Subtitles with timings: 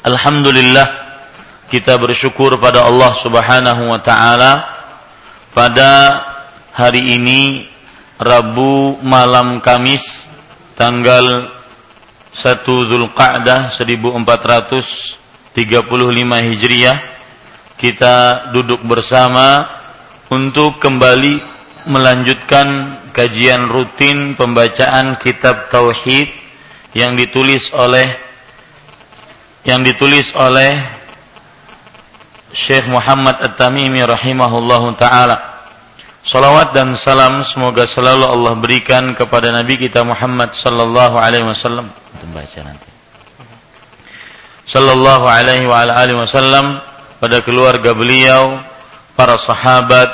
[0.00, 0.88] Alhamdulillah
[1.68, 4.64] kita bersyukur pada Allah Subhanahu wa taala
[5.52, 6.24] pada
[6.72, 7.68] hari ini
[8.16, 10.24] Rabu malam Kamis
[10.72, 11.52] tanggal
[12.32, 15.52] 1 Zulqa'dah 1435
[16.48, 16.96] Hijriah
[17.76, 19.68] kita duduk bersama
[20.32, 21.44] untuk kembali
[21.92, 26.32] melanjutkan kajian rutin pembacaan kitab tauhid
[26.96, 28.29] yang ditulis oleh
[29.64, 30.80] yang ditulis oleh
[32.50, 35.38] Syekh Muhammad At-Tamimi rahimahullahu taala.
[36.20, 41.88] Salawat dan salam semoga selalu Allah berikan kepada Nabi kita Muhammad sallallahu alaihi wasallam.
[42.34, 42.90] Baca nanti.
[44.68, 46.78] Sallallahu alaihi wa alihi wasallam
[47.18, 48.60] pada keluarga beliau,
[49.16, 50.12] para sahabat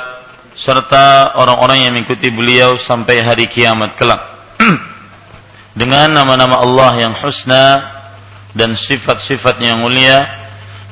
[0.57, 4.23] serta orang-orang yang mengikuti beliau sampai hari kiamat kelak.
[5.79, 7.96] Dengan nama-nama Allah yang husna
[8.57, 10.25] dan sifat-sifat yang mulia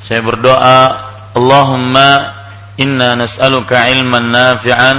[0.06, 1.02] saya berdoa
[1.34, 2.30] Allahumma
[2.78, 4.98] inna nas'aluka ilman nafi'an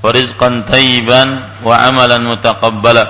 [0.00, 3.04] wa rizqan tayyiban wa amalan mutaqabbala.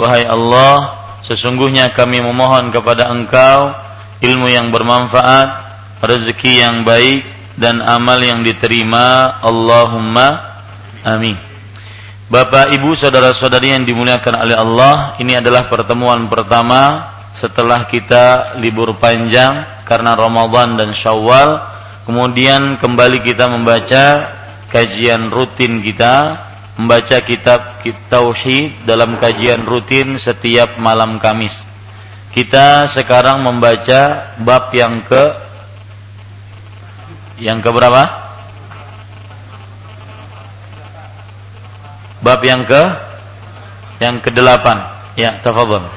[0.00, 0.96] Wahai Allah
[1.28, 3.76] sesungguhnya kami memohon kepada engkau
[4.24, 5.48] ilmu yang bermanfaat
[6.00, 7.28] rezeki yang baik
[7.60, 9.36] dan amal yang diterima.
[9.44, 10.56] Allahumma
[11.04, 11.36] amin.
[12.30, 17.09] Bapak, Ibu, saudara-saudari yang dimuliakan oleh Allah, ini adalah pertemuan pertama
[17.40, 21.64] setelah kita libur panjang karena Ramadan dan Syawal
[22.04, 24.28] kemudian kembali kita membaca
[24.68, 26.36] kajian rutin kita
[26.76, 27.80] membaca kitab
[28.12, 31.56] tauhid dalam kajian rutin setiap malam Kamis
[32.30, 35.50] kita sekarang membaca bab yang ke
[37.40, 38.04] yang ke berapa?
[42.20, 42.82] Bab yang ke
[43.98, 44.66] yang ke-8.
[45.16, 45.88] Ya, tafadhol.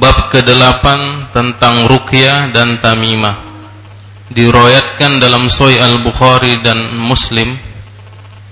[0.00, 0.84] Bab ke-8
[1.36, 3.36] tentang ruqyah dan tamimah.
[4.32, 7.52] Diriwayatkan dalam Sahih Al-Bukhari dan Muslim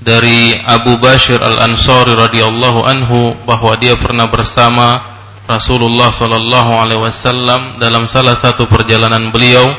[0.04, 5.00] dari Abu Bashir Al-Ansari radhiyallahu anhu bahwa dia pernah bersama
[5.48, 9.72] Rasulullah sallallahu alaihi wasallam dalam salah satu perjalanan beliau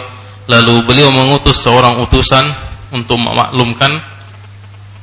[0.50, 2.50] lalu beliau mengutus seorang utusan
[2.94, 3.98] untuk memaklumkan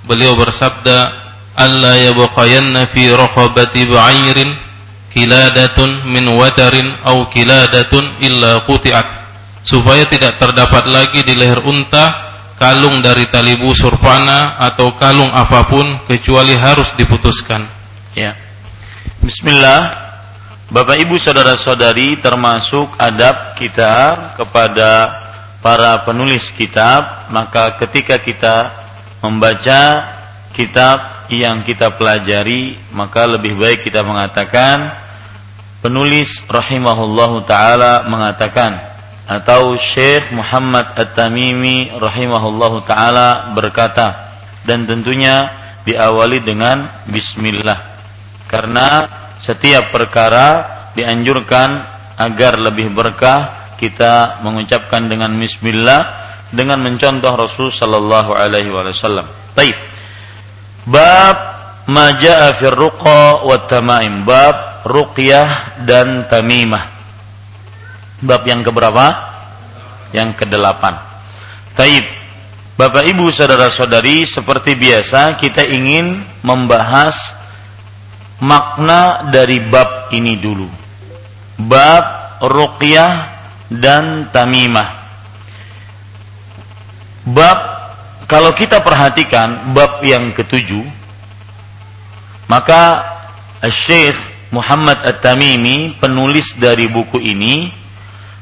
[0.07, 1.15] beliau bersabda
[1.59, 4.51] alla yabqayanna fi raqabati ba'irin
[5.13, 9.07] kiladatun min watarin au kiladatun illa quti'at.
[9.65, 12.29] Supaya tidak terdapat lagi di leher unta
[12.59, 17.63] kalung dari tali busur panah atau kalung apa pun kecuali harus diputuskan.
[18.19, 18.35] Ya.
[19.23, 20.09] Bismillah.
[20.69, 25.17] Bapak Ibu saudara-saudari termasuk adab kita kepada
[25.65, 28.69] para penulis kitab maka ketika kita
[29.25, 30.05] membaca
[30.59, 34.91] kitab yang kita pelajari maka lebih baik kita mengatakan
[35.79, 38.75] penulis rahimahullahu taala mengatakan
[39.31, 44.35] atau Syekh Muhammad At-Tamimi rahimahullahu taala berkata
[44.67, 45.47] dan tentunya
[45.87, 47.79] diawali dengan bismillah
[48.51, 49.07] karena
[49.39, 50.67] setiap perkara
[50.99, 51.79] dianjurkan
[52.19, 59.29] agar lebih berkah kita mengucapkan dengan bismillah dengan mencontoh Rasul sallallahu alaihi wasallam.
[59.55, 59.98] Baik.
[60.89, 61.37] Bab
[61.93, 64.25] ma jaa fi ruqa tamaim.
[64.25, 66.85] Bab ruqyah dan tamimah.
[68.25, 69.07] Bab yang keberapa?
[70.17, 70.97] Yang kedelapan.
[71.77, 72.09] Taib.
[72.79, 77.19] Bapak Ibu saudara-saudari seperti biasa kita ingin membahas
[78.39, 80.71] makna dari bab ini dulu.
[81.59, 83.13] Bab ruqyah
[83.67, 84.89] dan tamimah.
[87.29, 87.78] Bab
[88.29, 90.85] kalau kita perhatikan bab yang ketujuh
[92.47, 93.05] maka
[93.67, 94.17] Syekh
[94.55, 97.69] Muhammad At-Tamimi penulis dari buku ini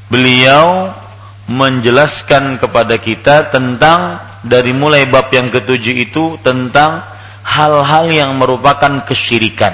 [0.07, 0.91] beliau
[1.47, 7.03] menjelaskan kepada kita tentang dari mulai bab yang ketujuh itu tentang
[7.43, 9.71] hal-hal yang merupakan kesyirikan.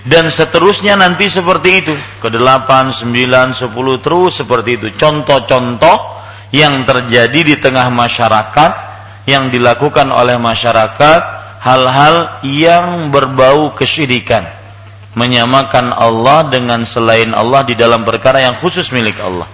[0.00, 1.94] Dan seterusnya nanti seperti itu.
[2.24, 4.88] Ke delapan, sembilan, sepuluh terus seperti itu.
[4.96, 6.19] Contoh-contoh
[6.50, 8.72] yang terjadi di tengah masyarakat
[9.26, 11.20] yang dilakukan oleh masyarakat
[11.62, 14.46] hal-hal yang berbau kesyirikan
[15.14, 19.46] menyamakan Allah dengan selain Allah di dalam perkara yang khusus milik Allah.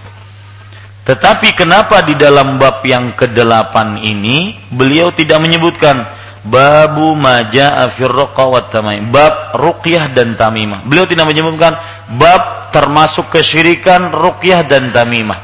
[1.06, 6.02] Tetapi kenapa di dalam bab yang kedelapan ini beliau tidak menyebutkan
[6.42, 8.62] babu maja afirroqa wa
[9.10, 10.82] bab ruqyah dan tamimah.
[10.82, 11.78] Beliau tidak menyebutkan
[12.18, 15.38] bab termasuk kesyirikan ruqyah dan tamimah.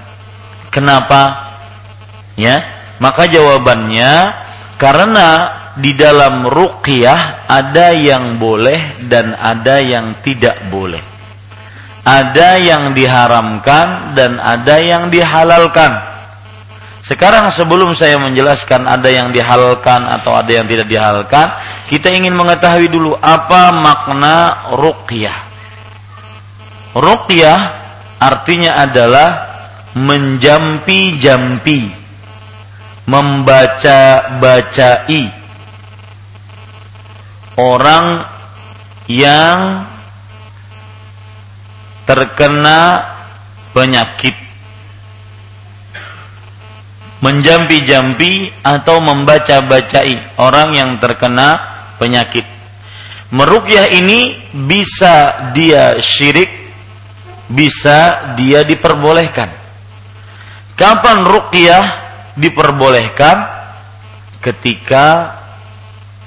[0.70, 1.41] Kenapa?
[2.38, 2.64] Ya,
[2.98, 4.34] maka jawabannya
[4.80, 5.28] karena
[5.76, 11.00] di dalam ruqyah ada yang boleh dan ada yang tidak boleh.
[12.02, 16.02] Ada yang diharamkan dan ada yang dihalalkan.
[17.02, 21.50] Sekarang sebelum saya menjelaskan ada yang dihalalkan atau ada yang tidak dihalalkan,
[21.86, 25.34] kita ingin mengetahui dulu apa makna ruqyah.
[26.94, 27.58] Ruqyah
[28.22, 29.28] artinya adalah
[29.98, 32.01] menjampi-jampi,
[33.06, 35.30] membaca-bacai
[37.58, 38.22] orang
[39.10, 39.82] yang
[42.06, 43.02] terkena
[43.74, 44.34] penyakit
[47.22, 51.62] menjampi-jampi atau membaca-bacai orang yang terkena
[51.96, 52.44] penyakit.
[53.32, 56.50] Merukyah ini bisa dia syirik,
[57.46, 59.48] bisa dia diperbolehkan.
[60.74, 61.84] Kapan rukyah
[62.38, 63.62] diperbolehkan?
[64.42, 65.38] Ketika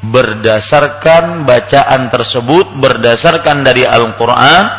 [0.05, 4.69] berdasarkan bacaan tersebut berdasarkan dari Al-Qur'an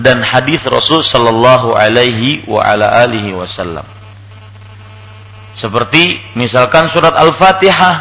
[0.00, 3.84] dan hadis Rasul sallallahu alaihi wa ala alihi wasallam.
[5.54, 7.94] Seperti misalkan surat Al-Fatihah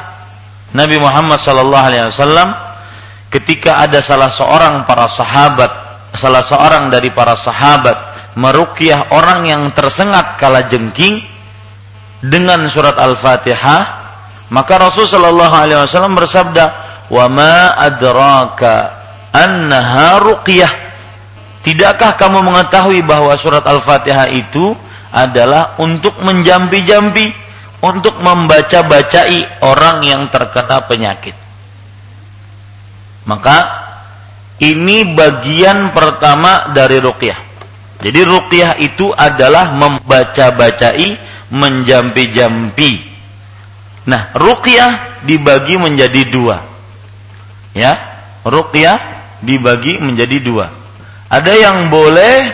[0.74, 2.50] Nabi Muhammad sallallahu alaihi wasallam
[3.30, 5.72] ketika ada salah seorang para sahabat,
[6.18, 11.22] salah seorang dari para sahabat meruqyah orang yang tersengat kala jengking
[12.24, 14.04] dengan surat Al-Fatihah
[14.54, 16.66] maka Rasul sallallahu alaihi wasallam bersabda,
[17.10, 18.94] "Wa ma adraka
[19.34, 20.72] annaha ruqyah."
[21.66, 24.78] Tidakkah kamu mengetahui bahwa surat Al-Fatihah itu
[25.10, 27.34] adalah untuk menjampi-jampi,
[27.82, 31.34] untuk membaca-bacai orang yang terkena penyakit.
[33.26, 33.58] Maka
[34.62, 37.40] ini bagian pertama dari ruqyah.
[38.04, 41.16] Jadi ruqyah itu adalah membaca-bacai,
[41.54, 43.14] menjampi-jampi
[44.04, 46.60] Nah, ruqyah dibagi menjadi dua.
[47.72, 47.96] Ya,
[48.44, 49.00] ruqyah
[49.40, 50.68] dibagi menjadi dua.
[51.32, 52.52] Ada yang boleh,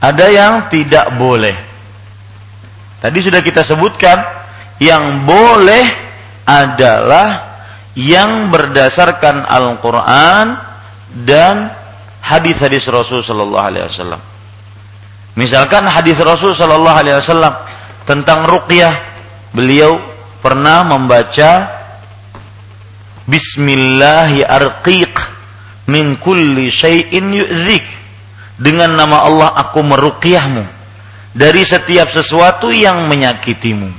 [0.00, 1.54] ada yang tidak boleh.
[3.04, 4.24] Tadi sudah kita sebutkan,
[4.80, 5.84] yang boleh
[6.48, 7.60] adalah
[7.92, 10.56] yang berdasarkan Al-Quran
[11.28, 11.68] dan
[12.24, 14.22] hadis-hadis Rasul Sallallahu Alaihi Wasallam.
[15.36, 17.52] Misalkan hadis Rasul Sallallahu Alaihi Wasallam
[18.08, 18.94] tentang ruqyah,
[19.54, 19.98] beliau
[20.42, 21.82] pernah membaca
[23.22, 25.14] Bismillahi arqiq
[25.86, 27.86] min kulli syai'in yu'zik.
[28.58, 30.66] Dengan nama Allah aku meruqyahmu
[31.32, 33.90] dari setiap sesuatu yang menyakitimu.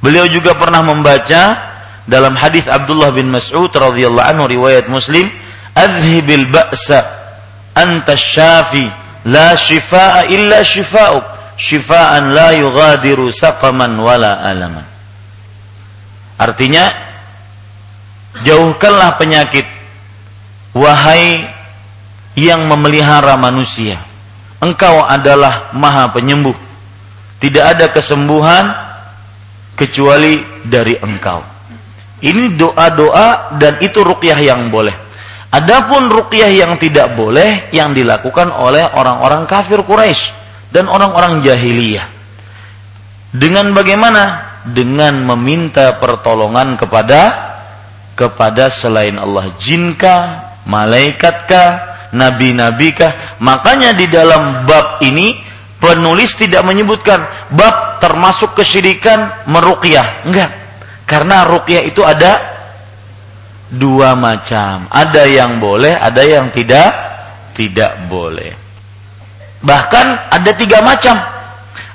[0.00, 1.42] Beliau juga pernah membaca
[2.04, 5.30] dalam hadis Abdullah bin Mas'ud radhiyallahu anhu riwayat Muslim,
[5.76, 7.06] "Adhibil ba'sa
[7.76, 8.90] anta syafi
[9.28, 11.24] la shifaa illa shifaa'uk,
[11.60, 14.88] shifaan la yughadiru saqaman wala alaman."
[16.40, 16.88] Artinya
[18.48, 19.68] jauhkanlah penyakit
[20.72, 21.44] wahai
[22.32, 24.00] yang memelihara manusia.
[24.64, 26.56] Engkau adalah Maha Penyembuh.
[27.40, 28.72] Tidak ada kesembuhan
[29.76, 31.44] kecuali dari Engkau.
[32.20, 34.92] Ini doa-doa dan itu ruqyah yang boleh.
[35.52, 40.39] Adapun ruqyah yang tidak boleh yang dilakukan oleh orang-orang kafir Quraisy
[40.70, 42.06] dan orang-orang jahiliyah.
[43.30, 44.50] Dengan bagaimana?
[44.66, 47.50] Dengan meminta pertolongan kepada
[48.18, 49.48] kepada selain Allah.
[49.56, 50.22] Jinkah,
[50.68, 51.68] malaikatkah,
[52.12, 53.40] nabi-nabikah?
[53.40, 55.40] Makanya di dalam bab ini
[55.80, 57.24] penulis tidak menyebutkan
[57.56, 60.28] bab termasuk kesyirikan meruqyah.
[60.28, 60.50] Enggak.
[61.08, 62.36] Karena ruqyah itu ada
[63.72, 64.90] dua macam.
[64.92, 66.90] Ada yang boleh, ada yang tidak
[67.56, 68.59] tidak boleh.
[69.60, 71.20] Bahkan ada tiga macam.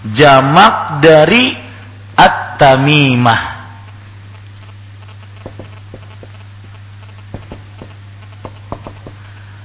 [0.10, 1.54] Jamak dari
[2.18, 3.61] at-tamimah.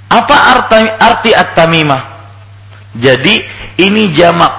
[0.06, 2.02] Apa arti, arti at-tamimah?
[2.96, 3.42] Jadi
[3.82, 4.52] ini jamak.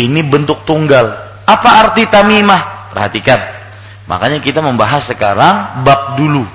[0.00, 1.12] Ini bentuk tunggal.
[1.44, 2.92] Apa arti tamimah?
[2.94, 3.40] Perhatikan.
[4.06, 6.46] Makanya kita membahas sekarang bab dulu.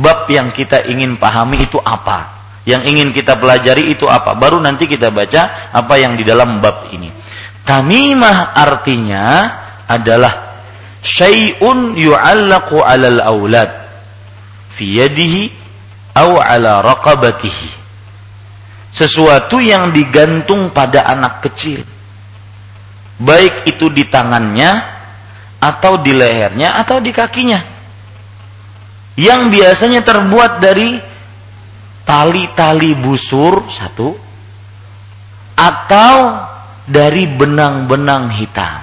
[0.00, 2.40] Bab yang kita ingin pahami itu apa?
[2.64, 4.36] Yang ingin kita pelajari itu apa?
[4.36, 7.08] Baru nanti kita baca apa yang di dalam bab ini.
[7.64, 9.24] Tamimah artinya
[9.88, 10.62] adalah
[11.04, 13.70] syai'un yu'allaqu 'alal aulad
[14.76, 15.59] fi yadihi
[16.14, 17.78] au ala raqabatihi.
[18.90, 21.86] Sesuatu yang digantung pada anak kecil.
[23.20, 24.82] Baik itu di tangannya
[25.60, 27.60] atau di lehernya atau di kakinya.
[29.14, 30.96] Yang biasanya terbuat dari
[32.02, 34.16] tali-tali busur satu
[35.54, 36.16] atau
[36.88, 38.82] dari benang-benang hitam.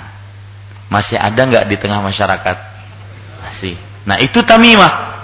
[0.88, 2.58] Masih ada nggak di tengah masyarakat?
[3.44, 3.76] Masih.
[4.08, 5.20] Nah itu tamimah.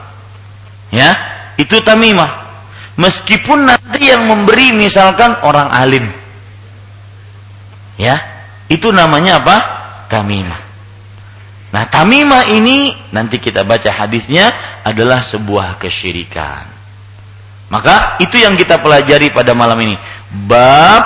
[0.92, 2.44] Ya itu tamimah.
[2.94, 6.06] Meskipun nanti yang memberi misalkan orang alim.
[7.98, 8.22] Ya,
[8.70, 9.58] itu namanya apa?
[10.10, 10.62] Tamimah.
[11.74, 14.54] Nah, tamimah ini nanti kita baca hadisnya
[14.86, 16.70] adalah sebuah kesyirikan.
[17.74, 19.98] Maka itu yang kita pelajari pada malam ini.
[20.30, 21.02] Bab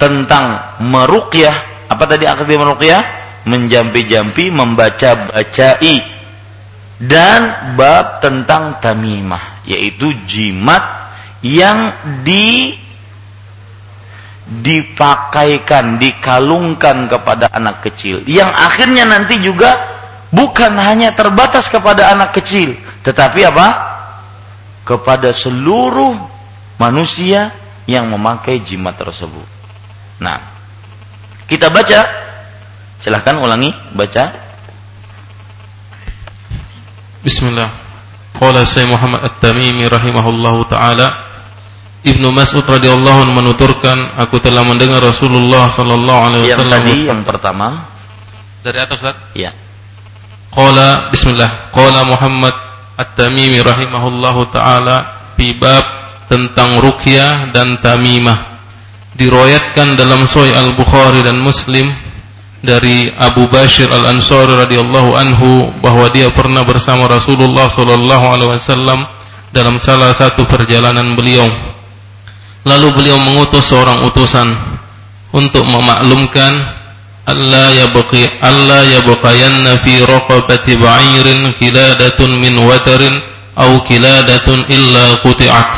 [0.00, 1.88] tentang meruqyah.
[1.92, 3.04] Apa tadi aktif meruqyah?
[3.44, 6.13] Menjampi-jampi, membaca-bacai.
[6.94, 10.84] Dan bab tentang tamimah yaitu jimat
[11.42, 12.76] yang di
[14.44, 18.20] dipakaikan, dikalungkan kepada anak kecil.
[18.28, 19.72] Yang akhirnya nanti juga
[20.28, 23.68] bukan hanya terbatas kepada anak kecil, tetapi apa?
[24.84, 26.12] Kepada seluruh
[26.76, 27.56] manusia
[27.88, 29.48] yang memakai jimat tersebut.
[30.20, 30.40] Nah,
[31.48, 32.00] kita baca.
[33.00, 34.43] Silahkan ulangi, baca.
[37.24, 37.72] Bismillah.
[38.36, 41.24] Qala Syekh Muhammad At-Tamimi rahimahullahu taala
[42.04, 47.22] Ibnu Mas'ud radhiyallahu anhu menuturkan aku telah mendengar Rasulullah sallallahu alaihi wasallam Yang tadi yang
[47.24, 47.66] pertama
[48.60, 49.16] dari atas Ustaz?
[49.32, 49.56] Iya.
[50.52, 52.52] Qala bismillah qala Muhammad
[53.00, 55.84] At-Tamimi rahimahullahu taala fi bab
[56.28, 58.52] tentang ruqyah dan tamimah
[59.16, 61.88] diriwayatkan dalam Sahih Al-Bukhari dan Muslim
[62.64, 69.04] dari Abu Bashir Al Ansari radhiyallahu anhu bahwa dia pernah bersama Rasulullah sallallahu alaihi wasallam
[69.52, 71.46] dalam salah satu perjalanan beliau.
[72.64, 74.56] Lalu beliau mengutus seorang utusan
[75.36, 76.64] untuk memaklumkan
[77.24, 83.16] Allah yabqi Allah yabqayanna fi raqabati ba'irin kiladatun min watarin
[83.56, 85.70] au kiladatun illa quti'at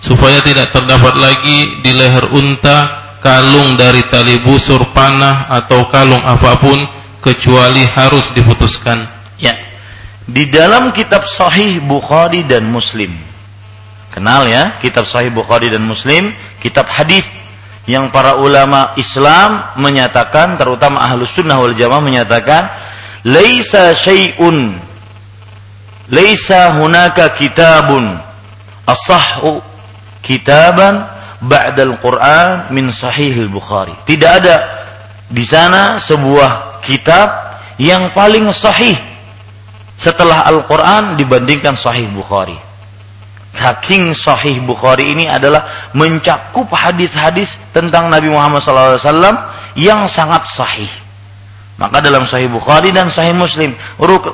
[0.00, 6.56] supaya tidak terdapat lagi di leher unta kalung dari tali busur panah atau kalung apa
[6.56, 6.80] pun
[7.20, 9.04] kecuali harus diputuskan.
[9.36, 9.56] Ya.
[10.24, 13.12] Di dalam kitab Sahih Bukhari dan Muslim.
[14.10, 17.22] Kenal ya, kitab Sahih Bukhari dan Muslim, kitab hadis
[17.86, 22.70] yang para ulama Islam menyatakan terutama Ahlus Sunnah wal Jamaah menyatakan
[23.26, 24.78] laisa syai'un
[26.12, 28.14] laisa hunaka kitabun
[28.86, 29.58] asahhu
[30.22, 31.06] kitaban
[31.40, 33.96] ba'dal Quran min sahih al-Bukhari.
[34.04, 34.56] Tidak ada
[35.26, 37.28] di sana sebuah kitab
[37.80, 38.96] yang paling sahih
[39.96, 42.56] setelah Al-Quran dibandingkan sahih Bukhari.
[43.50, 49.00] Saking sahih Bukhari ini adalah mencakup hadis-hadis tentang Nabi Muhammad SAW
[49.76, 50.88] yang sangat sahih.
[51.80, 53.72] Maka dalam sahih Bukhari dan sahih Muslim,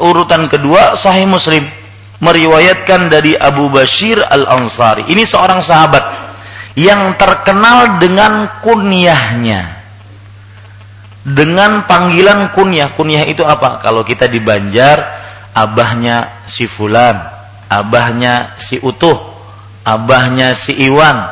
[0.03, 1.63] urutan kedua sahih Muslim
[2.19, 5.07] meriwayatkan dari Abu Bashir Al-Ansari.
[5.07, 6.26] Ini seorang sahabat
[6.77, 9.75] yang terkenal dengan kunyahnya.
[11.27, 12.95] Dengan panggilan kunyah.
[12.95, 13.83] Kunyah itu apa?
[13.83, 15.03] Kalau kita di Banjar,
[15.57, 17.19] abahnya si Fulan,
[17.67, 19.19] abahnya si Utuh,
[19.83, 21.27] abahnya si Iwan.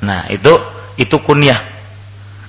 [0.00, 0.54] Nah, itu
[0.96, 1.60] itu kunyah.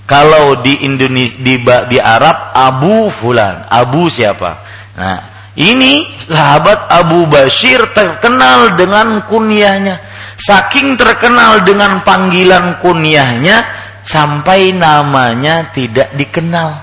[0.06, 4.62] Kalau di Indonesia di, di Arab Abu Fulan, Abu siapa?
[4.96, 5.18] Nah,
[5.58, 9.98] ini sahabat Abu Bashir terkenal dengan kunyahnya.
[10.36, 13.64] Saking terkenal dengan panggilan kunyahnya
[14.04, 16.76] sampai namanya tidak dikenal.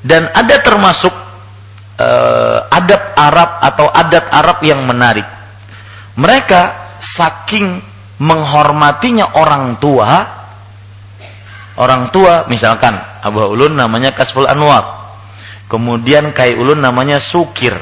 [0.00, 1.12] Dan ada termasuk
[2.00, 5.26] uh, adab Arab atau adat Arab yang menarik.
[6.18, 7.78] Mereka saking
[8.18, 10.10] menghormatinya orang tua,
[11.78, 14.98] orang tua misalkan Abu Ulun namanya Kasful Anwar,
[15.68, 17.76] Kemudian kai ulun namanya sukir.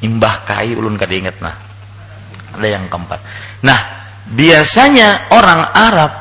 [0.00, 1.52] Imbah kai ulun kada ingat nah.
[2.56, 3.20] Ada yang keempat.
[3.62, 3.78] Nah,
[4.32, 6.12] biasanya orang Arab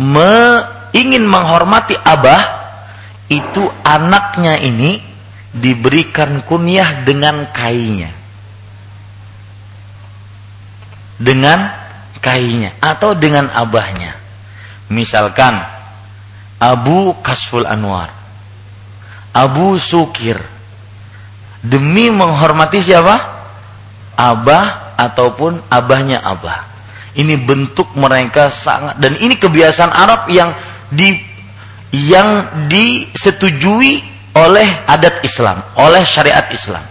[0.00, 0.64] me
[0.96, 2.42] ingin menghormati abah
[3.28, 5.04] itu anaknya ini
[5.52, 8.08] diberikan kunyah dengan kainya.
[11.20, 11.68] Dengan
[12.24, 14.16] kainya atau dengan abahnya.
[14.88, 15.60] Misalkan
[16.58, 18.18] Abu Kasful Anwar
[19.38, 20.40] Abu Sukir
[21.60, 23.38] demi menghormati siapa?
[24.18, 26.66] Abah ataupun abahnya abah.
[27.14, 30.50] Ini bentuk mereka sangat dan ini kebiasaan Arab yang
[30.90, 31.18] di
[31.94, 34.02] yang disetujui
[34.36, 36.84] oleh adat Islam, oleh syariat Islam.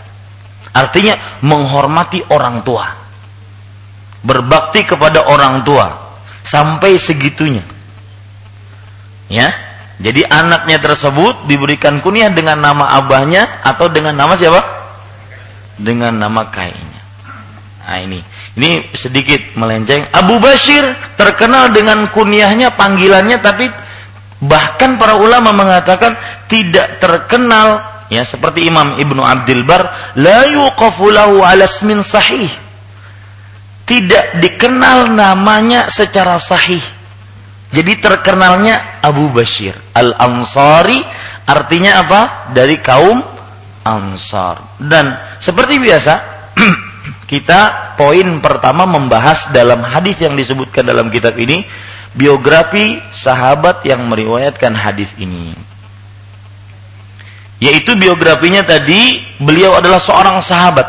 [0.74, 1.16] Artinya
[1.46, 2.88] menghormati orang tua.
[4.26, 5.94] Berbakti kepada orang tua
[6.44, 7.64] sampai segitunya.
[9.28, 9.54] Ya,
[9.98, 14.62] jadi anaknya tersebut diberikan kunyah dengan nama abahnya atau dengan nama siapa?
[15.78, 16.97] Dengan nama kainya.
[17.88, 18.20] Nah ini,
[18.60, 20.12] ini sedikit melenceng.
[20.12, 20.84] Abu Bashir
[21.16, 23.72] terkenal dengan kunyahnya, panggilannya, tapi
[24.44, 26.20] bahkan para ulama mengatakan
[26.52, 32.46] tidak terkenal ya seperti Imam Ibnu Abdul Bar la yuqafu lahu ala sahih
[33.90, 36.84] tidak dikenal namanya secara sahih
[37.74, 41.02] jadi terkenalnya Abu Bashir Al-Ansari
[41.48, 42.22] artinya apa?
[42.52, 43.20] Dari kaum
[43.88, 44.76] Ansar.
[44.76, 46.37] Dan seperti biasa
[47.28, 51.68] kita poin pertama membahas dalam hadis yang disebutkan dalam kitab ini
[52.16, 55.52] biografi sahabat yang meriwayatkan hadis ini.
[57.60, 60.88] Yaitu biografinya tadi beliau adalah seorang sahabat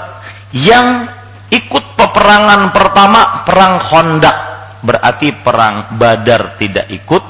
[0.54, 1.10] yang
[1.50, 4.36] ikut peperangan pertama perang Khandaq
[4.86, 7.24] berarti perang Badar tidak ikut,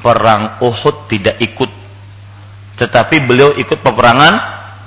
[0.00, 1.68] perang Uhud tidak ikut.
[2.80, 4.34] Tetapi beliau ikut peperangan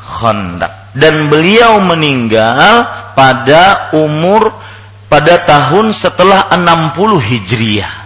[0.01, 2.83] Khandaq dan beliau meninggal
[3.15, 4.51] pada umur
[5.11, 7.99] pada tahun setelah 60 Hijriah.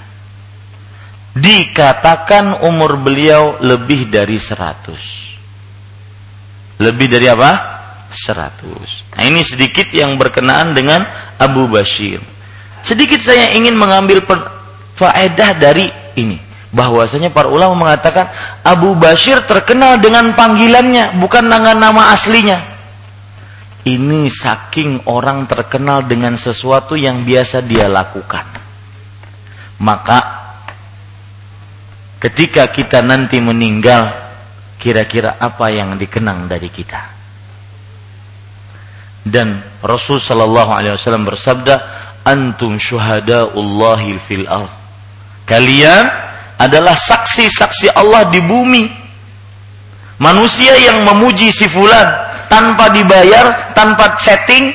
[1.36, 6.82] Dikatakan umur beliau lebih dari 100.
[6.82, 7.52] Lebih dari apa?
[8.10, 9.14] 100.
[9.14, 11.04] Nah, ini sedikit yang berkenaan dengan
[11.38, 12.24] Abu Bashir.
[12.82, 14.24] Sedikit saya ingin mengambil
[14.96, 16.40] faedah dari ini.
[16.72, 18.32] Bahwasanya para ulama mengatakan
[18.64, 22.75] Abu Bashir terkenal dengan panggilannya, bukan dengan nama aslinya.
[23.86, 28.42] Ini saking orang terkenal dengan sesuatu yang biasa dia lakukan.
[29.86, 30.20] Maka
[32.18, 34.10] ketika kita nanti meninggal,
[34.82, 37.14] kira-kira apa yang dikenang dari kita?
[39.22, 41.76] Dan Rasul Shallallahu Alaihi Wasallam bersabda,
[42.26, 44.74] antum syuhadaullahi fil ard.
[45.46, 46.10] Kalian
[46.58, 48.90] adalah saksi-saksi Allah di bumi.
[50.18, 54.74] Manusia yang memuji si fulan tanpa dibayar, tanpa setting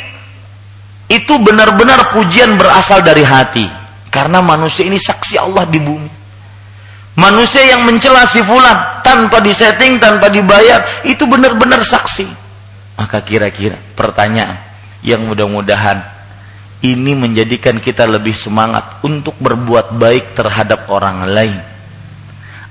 [1.11, 3.67] itu benar-benar pujian berasal dari hati.
[4.11, 6.11] Karena manusia ini saksi Allah di bumi.
[7.19, 12.27] Manusia yang mencela si fulan tanpa disetting, tanpa dibayar, itu benar-benar saksi.
[12.99, 14.59] Maka kira-kira pertanyaan
[15.03, 16.01] yang mudah-mudahan
[16.81, 21.61] ini menjadikan kita lebih semangat untuk berbuat baik terhadap orang lain.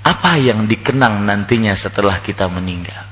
[0.05, 3.08] Apa yang dikenang nantinya setelah kita meninggal?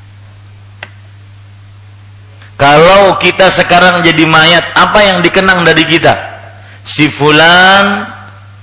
[3.18, 6.14] Kita sekarang jadi mayat, apa yang dikenang dari kita?
[6.88, 8.06] Si fulan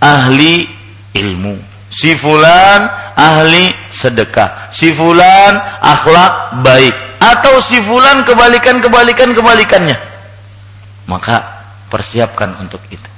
[0.01, 0.67] ahli
[1.15, 1.57] ilmu.
[1.93, 4.75] Si fulan ahli sedekah.
[4.75, 6.95] Si fulan akhlak baik.
[7.23, 9.97] Atau si fulan kebalikan-kebalikan kebalikannya.
[11.07, 11.37] Maka
[11.93, 13.11] persiapkan untuk itu.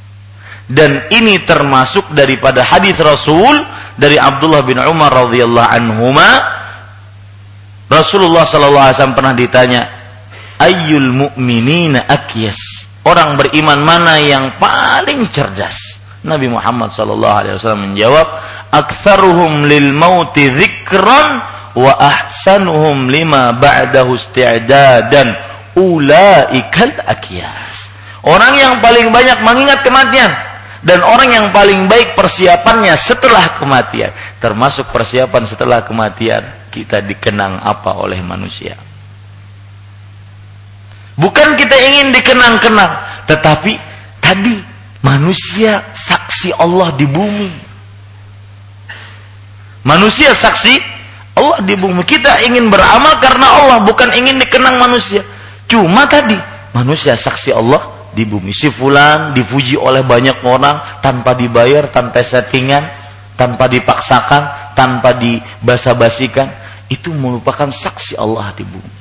[0.67, 3.63] Dan ini termasuk daripada hadis Rasul
[3.95, 6.27] dari Abdullah bin Umar radhiyallahu anhuma
[7.87, 9.83] Rasulullah sallallahu alaihi wasallam pernah ditanya
[10.61, 12.87] ayyul mu'minina akyas?
[13.07, 16.03] Orang beriman mana yang paling cerdas?
[16.27, 18.27] Nabi Muhammad sallallahu alaihi wasallam menjawab
[18.75, 21.39] aktsaruhum lil mauti dzikran
[21.79, 25.39] wa ahsanuhum lima ba'dahu isti'dadan.
[25.77, 27.93] Ulaikal akyas.
[28.27, 30.35] Orang yang paling banyak mengingat kematian
[30.83, 34.11] dan orang yang paling baik persiapannya setelah kematian.
[34.43, 36.43] Termasuk persiapan setelah kematian
[36.73, 38.86] kita dikenang apa oleh manusia
[41.17, 42.93] bukan kita ingin dikenang-kenang
[43.27, 43.77] tetapi
[44.23, 44.57] tadi
[45.03, 47.53] manusia saksi Allah di bumi
[49.83, 50.95] manusia saksi
[51.37, 55.21] Allah di bumi kita ingin beramal karena Allah bukan ingin dikenang manusia
[55.69, 56.37] cuma tadi
[56.77, 58.49] manusia saksi Allah di bumi.
[58.57, 62.89] Si fulan dipuji oleh banyak orang tanpa dibayar, tanpa settingan,
[63.37, 66.49] tanpa dipaksakan, tanpa dibasa-basikan.
[66.89, 68.97] Itu merupakan saksi Allah di bumi.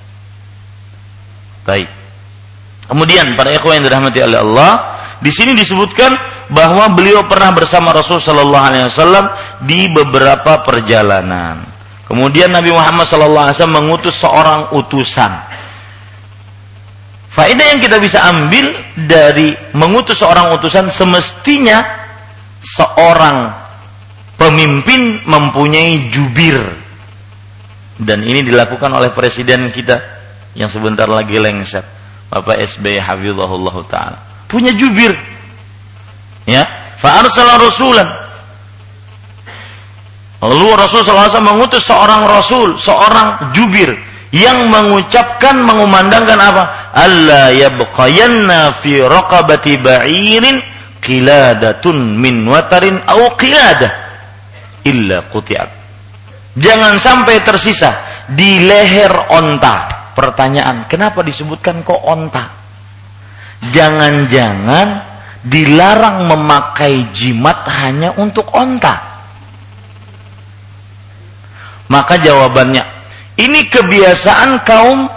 [1.64, 1.90] Baik.
[2.86, 4.72] Kemudian para ikhwan yang dirahmati oleh Allah,
[5.18, 6.14] di sini disebutkan
[6.54, 9.26] bahwa beliau pernah bersama Rasul Shallallahu Alaihi Wasallam
[9.66, 11.66] di beberapa perjalanan.
[12.06, 15.56] Kemudian Nabi Muhammad Shallallahu Alaihi Wasallam mengutus seorang utusan
[17.36, 21.84] Faedah yang kita bisa ambil dari mengutus seorang utusan semestinya
[22.64, 23.52] seorang
[24.40, 26.56] pemimpin mempunyai jubir.
[28.00, 30.00] Dan ini dilakukan oleh presiden kita
[30.56, 31.84] yang sebentar lagi lengser.
[32.30, 34.20] Bapak SBY Hafizahullah Ta'ala.
[34.50, 35.14] Punya jubir.
[36.46, 36.66] Ya.
[37.02, 38.08] Fa'arsala rasulan.
[40.46, 43.98] Lalu Rasul SAW mengutus seorang rasul, seorang jubir
[44.30, 46.64] yang mengucapkan mengumandangkan apa?
[46.94, 50.62] Allah yabqayanna fi raqabati ba'irin
[51.02, 53.90] qiladatun min watarin au qiladah
[54.86, 55.70] illa quti'at.
[56.56, 57.96] Jangan sampai tersisa
[58.30, 59.95] di leher onta.
[60.16, 62.48] Pertanyaan, kenapa disebutkan kok onta?
[63.68, 65.04] Jangan-jangan
[65.44, 68.96] dilarang memakai jimat hanya untuk onta.
[71.92, 72.82] Maka jawabannya
[73.38, 75.12] ini kebiasaan kaum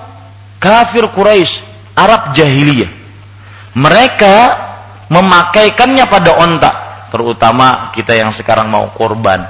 [0.59, 2.91] kafir Quraisy, Arab jahiliyah.
[3.79, 4.35] Mereka
[5.09, 6.71] memakaikannya pada onta,
[7.15, 9.47] terutama kita yang sekarang mau korban.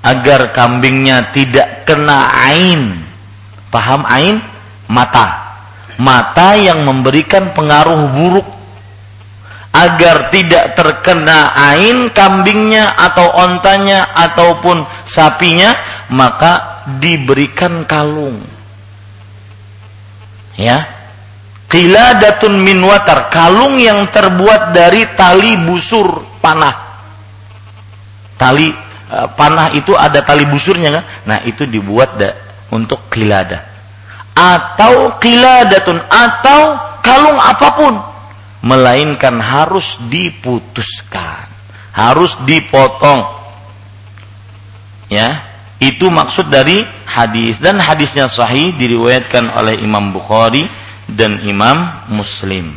[0.00, 3.09] Agar kambingnya tidak kena ain.
[3.70, 4.42] Paham ain?
[4.90, 5.54] Mata.
[6.02, 8.48] Mata yang memberikan pengaruh buruk.
[9.70, 15.70] Agar tidak terkena ain kambingnya atau ontanya ataupun sapinya
[16.10, 18.42] maka diberikan kalung.
[20.58, 20.90] Ya.
[21.70, 23.30] Qiladatun min watar.
[23.30, 26.74] Kalung yang terbuat dari tali busur panah.
[28.34, 28.74] Tali
[29.06, 31.04] e, panah itu ada tali busurnya kan?
[31.30, 32.18] Nah itu dibuat
[32.70, 33.70] untuk qilada
[34.40, 36.60] atau qiladatun atau
[37.04, 37.94] kalung apa pun.
[38.60, 41.48] Melainkan harus diputuskan,
[41.96, 43.24] harus dipotong.
[45.08, 45.40] Ya,
[45.80, 47.56] itu maksud dari hadis.
[47.56, 50.68] Dan hadisnya sahih diriwayatkan oleh Imam Bukhari
[51.08, 52.76] dan Imam Muslim.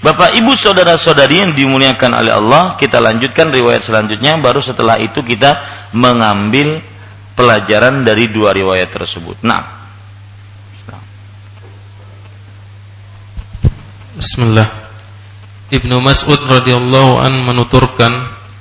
[0.00, 4.40] Bapak Ibu saudara-saudari yang dimuliakan oleh Allah, kita lanjutkan riwayat selanjutnya.
[4.40, 5.60] Baru setelah itu kita
[5.92, 6.80] mengambil
[7.32, 9.40] pelajaran dari dua riwayat tersebut.
[9.42, 9.82] Nah,
[14.22, 14.68] Bismillah.
[15.72, 18.12] Ibnu Mas'ud radhiyallahu an menuturkan,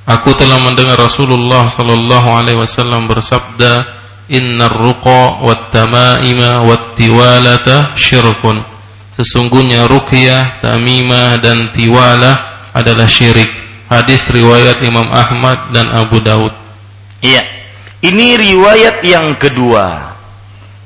[0.09, 3.85] aku telah mendengar Rasulullah sallallahu alaihi wasallam bersabda,
[4.33, 8.63] "Innar ruqa wat tamaima wat tiwalata syirkun."
[9.13, 13.53] Sesungguhnya ruqyah, tamimah dan tiwalah adalah syirik.
[13.85, 16.55] Hadis riwayat Imam Ahmad dan Abu Daud.
[17.21, 17.60] Iya.
[18.01, 20.09] Ini riwayat yang kedua.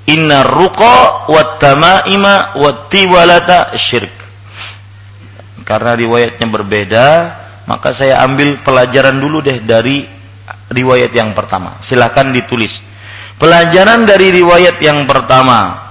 [0.05, 4.25] Innar ruqa wat tamaima wat tiwalata syirk
[5.65, 7.07] karena riwayatnya berbeda,
[7.65, 10.05] maka saya ambil pelajaran dulu deh dari
[10.69, 11.81] riwayat yang pertama.
[11.81, 12.77] Silakan ditulis.
[13.41, 15.83] Pelajaran dari riwayat yang pertama.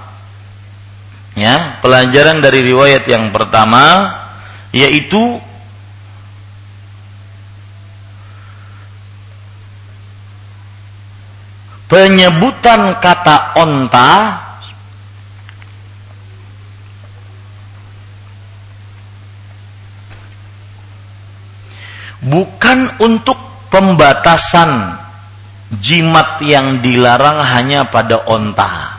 [1.35, 4.15] Ya, pelajaran dari riwayat yang pertama
[4.71, 5.43] yaitu
[11.89, 14.41] penyebutan kata onta
[22.25, 23.37] bukan untuk
[23.69, 24.97] pembatasan
[25.83, 28.97] jimat yang dilarang hanya pada onta.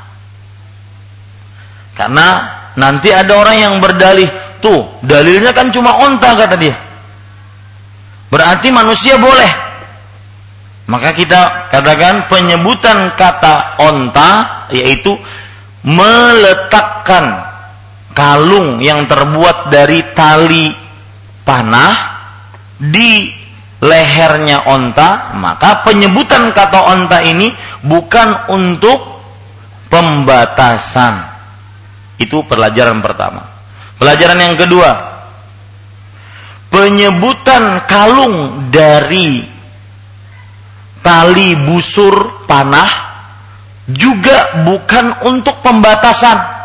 [1.95, 2.27] Karena
[2.75, 4.27] nanti ada orang yang berdalih,
[4.59, 6.75] tuh dalilnya kan cuma onta kata dia.
[8.29, 9.64] Berarti manusia boleh
[10.85, 14.31] maka kita katakan penyebutan kata onta
[14.69, 15.17] yaitu
[15.81, 17.41] meletakkan
[18.13, 20.69] kalung yang terbuat dari tali
[21.41, 21.93] panah
[22.77, 23.33] di
[23.81, 27.49] lehernya onta, maka penyebutan kata onta ini
[27.81, 29.21] bukan untuk
[29.89, 31.33] pembatasan.
[32.21, 33.41] Itu pelajaran pertama.
[33.97, 34.91] Pelajaran yang kedua,
[36.71, 39.54] penyebutan kalung dari
[41.05, 42.89] tali busur panah
[43.85, 46.57] juga bukan untuk pembatasan.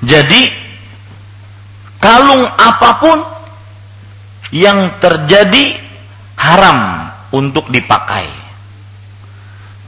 [0.00, 0.48] Jadi
[2.00, 3.18] kalung apa pun
[4.56, 5.76] yang terjadi
[6.40, 8.26] haram untuk dipakai.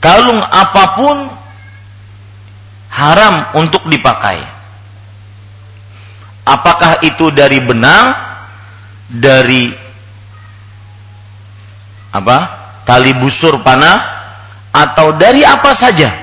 [0.04, 1.16] Kalung apa pun
[2.92, 4.38] haram untuk dipakai.
[6.44, 8.12] Apakah itu dari benang,
[9.08, 9.83] dari
[12.14, 12.36] apa?
[12.86, 13.98] Tali busur panah
[14.70, 16.14] atau dari apa saja?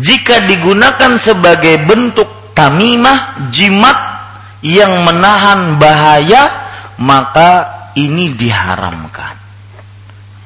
[0.00, 3.98] Jika digunakan sebagai bentuk tamimah, jimat
[4.64, 9.36] yang menahan bahaya maka ini diharamkan.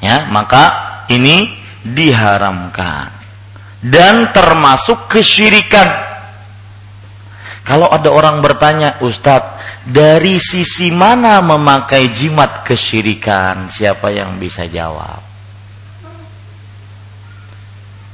[0.02, 0.74] Ya, maka
[1.06, 1.52] ini
[1.86, 3.12] diharamkan.
[3.82, 6.10] Dan termasuk kesyirikan.
[7.62, 13.66] Kalau ada orang bertanya, Ustadz, dari sisi mana memakai jimat kesyirikan?
[13.66, 15.18] Siapa yang bisa jawab?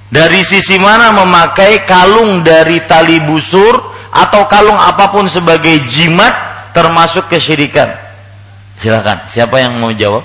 [0.09, 3.77] Dari sisi mana memakai kalung dari tali busur
[4.09, 6.33] atau kalung apa pun sebagai jimat
[6.73, 7.93] termasuk kesyirikan?
[8.81, 10.25] Silakan, siapa yang mau jawab?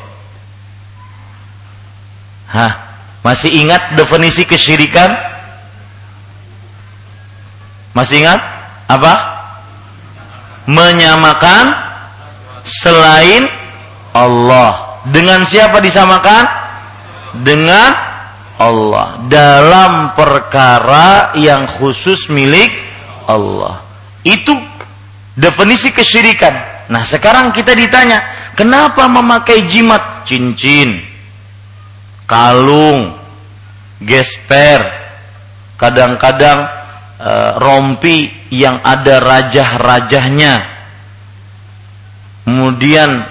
[2.48, 2.74] Hah?
[3.24, 5.12] Masih ingat definisi kesyirikan?
[7.92, 8.40] Masih ingat?
[8.88, 9.43] Apa?
[10.70, 11.76] Menyamakan
[12.64, 13.50] selain
[14.16, 15.02] Allah.
[15.10, 16.44] Dengan siapa disamakan?
[17.44, 17.92] Dengan
[18.62, 19.20] Allah.
[19.28, 22.72] Dalam perkara yang khusus milik
[23.28, 23.84] Allah.
[24.24, 24.56] Itu
[25.36, 26.72] definisi kesyirikan.
[26.88, 28.24] Nah, sekarang kita ditanya,
[28.54, 30.02] Kenapa memakai jimat?
[30.24, 31.04] Cincin,
[32.24, 33.12] kalung,
[34.00, 34.88] gesper,
[35.76, 36.64] kadang-kadang
[37.60, 40.54] rompi yang ada rajah-rajahnya.
[42.44, 43.24] Kemudian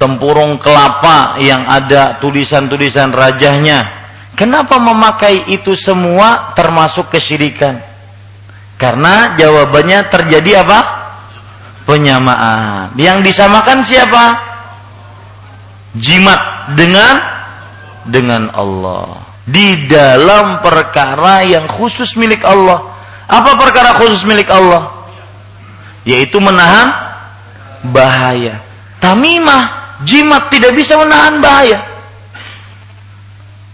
[0.00, 3.84] tempurung kelapa yang ada tulisan-tulisan rajahnya.
[4.32, 7.82] Kenapa memakai itu semua termasuk kesyirikan?
[8.78, 10.98] Karena jawabannya terjadi apa?
[11.88, 12.92] penyamaan.
[13.00, 14.24] Yang disamakan siapa?
[15.96, 17.16] Jimat dengan
[18.04, 19.27] dengan Allah.
[19.48, 22.84] Di dalam perkara yang khusus milik Allah.
[23.28, 24.92] Apa perkara khusus milik Allah?
[26.04, 26.92] Yaitu menahan
[27.88, 28.60] bahaya.
[29.00, 31.80] Tamimah, jimat tidak bisa menahan bahaya.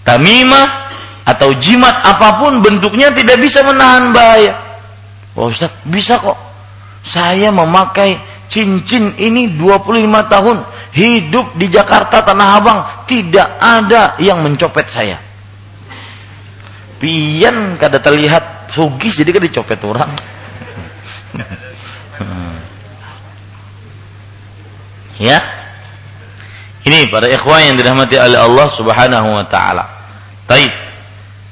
[0.05, 0.85] Tamimah
[1.25, 4.53] atau jimat apa pun bentuknya tidak bisa menahan bahaya.
[5.35, 6.37] Oh Ustaz, bisa kok
[7.03, 8.21] saya memakai
[8.53, 10.57] cincin ini 25 tahun
[10.95, 15.24] hidup di Jakarta Tanah Abang tidak ada yang mencopet saya.
[16.99, 20.11] Pian kada terlihat sugis jadi kan dicopet orang.
[25.27, 25.43] ya.
[26.85, 29.89] Ini para ikhwan yang dirahmati oleh Allah Subhanahu wa taala.
[30.45, 30.85] Baik.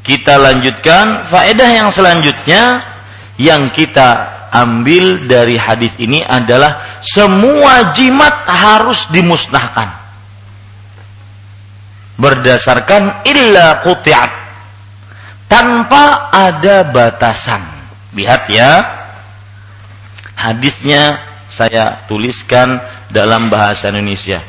[0.03, 2.83] Kita lanjutkan faedah yang selanjutnya
[3.39, 9.89] yang kita ambil dari hadis ini adalah semua jimat harus dimusnahkan
[12.21, 14.42] berdasarkan illa quti'at
[15.53, 17.61] tanpa ada batasan.
[18.17, 18.73] Lihat ya.
[20.33, 21.21] Hadisnya
[21.53, 22.81] saya tuliskan
[23.13, 24.41] dalam bahasa Indonesia.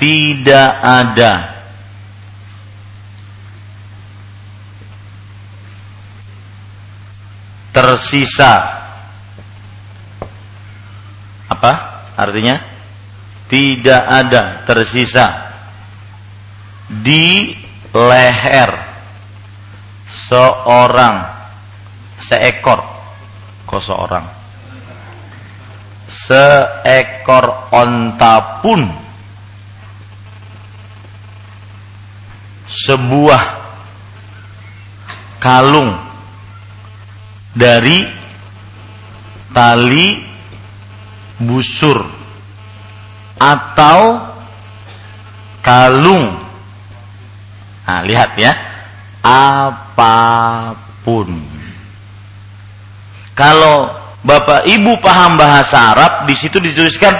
[0.00, 1.60] Tidak ada.
[7.76, 8.54] Tersisa.
[11.52, 11.72] Apa
[12.16, 12.56] artinya?
[13.44, 15.52] Tidak ada tersisa.
[16.88, 17.52] Di
[17.92, 18.89] leher
[20.30, 21.26] seorang
[22.22, 22.78] seekor
[23.66, 24.22] kok seorang
[26.06, 28.86] seekor onta pun
[32.70, 33.42] sebuah
[35.42, 35.98] kalung
[37.50, 38.06] dari
[39.50, 40.22] tali
[41.42, 42.06] busur
[43.34, 44.22] atau
[45.64, 46.38] kalung.
[47.88, 48.52] Nah, lihat ya.
[50.00, 50.72] Apa
[51.04, 51.28] pun.
[53.36, 53.92] Kalau
[54.24, 57.12] Bapak Ibu paham bahasa Arab, di situ dituliskan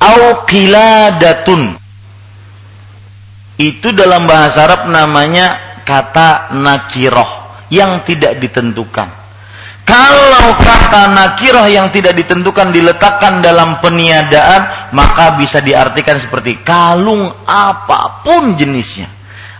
[0.00, 1.76] auqiladatun.
[3.60, 9.12] Itu dalam bahasa Arab namanya kata nakiroh yang tidak ditentukan.
[9.84, 18.24] Kalau kata nakiroh yang tidak ditentukan diletakkan dalam peniadaan, maka bisa diartikan seperti kalung apa
[18.24, 19.11] pun jenisnya.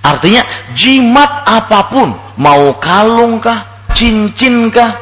[0.02, 0.42] Artinya
[0.74, 3.62] jimat apa pun, mau kalung kah,
[3.94, 4.98] cincin kah,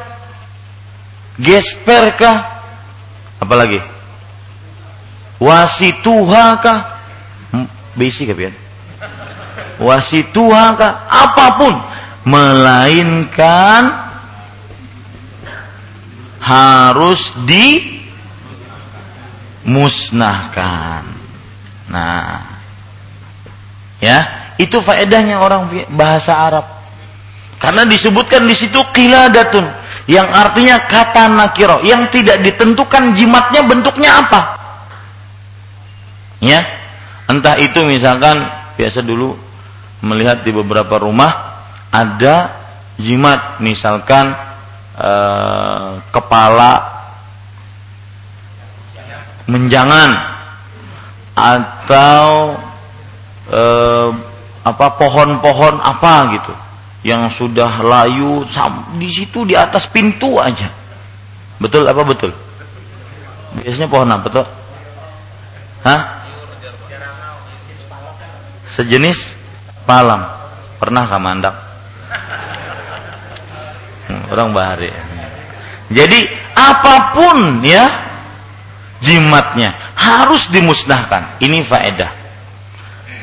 [1.41, 2.45] gesper kah?
[3.41, 3.81] Apalagi?
[5.41, 7.01] Wasituha kah?
[7.97, 8.29] Basic
[10.77, 11.09] kah?
[11.09, 11.73] Apa pun
[12.21, 13.89] melainkan
[16.37, 17.33] harus
[19.65, 21.03] dimusnahkan.
[21.89, 22.45] Nah,
[23.97, 25.65] ya, itu faedahnya orang
[25.97, 26.65] bahasa Arab.
[27.57, 34.41] Karena disebutkan di situ qiladatun yang artinya kata nakiro yang tidak ditentukan jimatnya bentuknya apa
[36.41, 36.59] ya
[37.29, 38.41] entah itu misalkan
[38.75, 39.37] biasa dulu
[40.01, 41.61] melihat di beberapa rumah
[41.93, 42.49] ada
[42.97, 44.33] jimat misalkan
[44.97, 46.73] eh, kepala
[49.45, 50.09] menjangan
[51.37, 52.57] atau
[53.53, 54.09] eh,
[54.61, 56.53] apa pohon-pohon apa gitu
[57.01, 58.45] yang sudah layu
[58.97, 60.69] di situ di atas pintu aja.
[61.57, 62.29] Betul apa betul?
[63.57, 64.47] Biasanya pohon apa tuh?
[65.81, 66.01] Hah?
[68.69, 69.33] Sejenis
[69.83, 70.23] palam.
[70.77, 71.55] Pernah kamandak?
[74.09, 74.89] Hmm, orang bahari.
[75.91, 76.19] Jadi
[76.57, 77.85] apa pun ya
[79.01, 81.41] jimatnya harus dimusnahkan.
[81.41, 82.20] Ini faedah.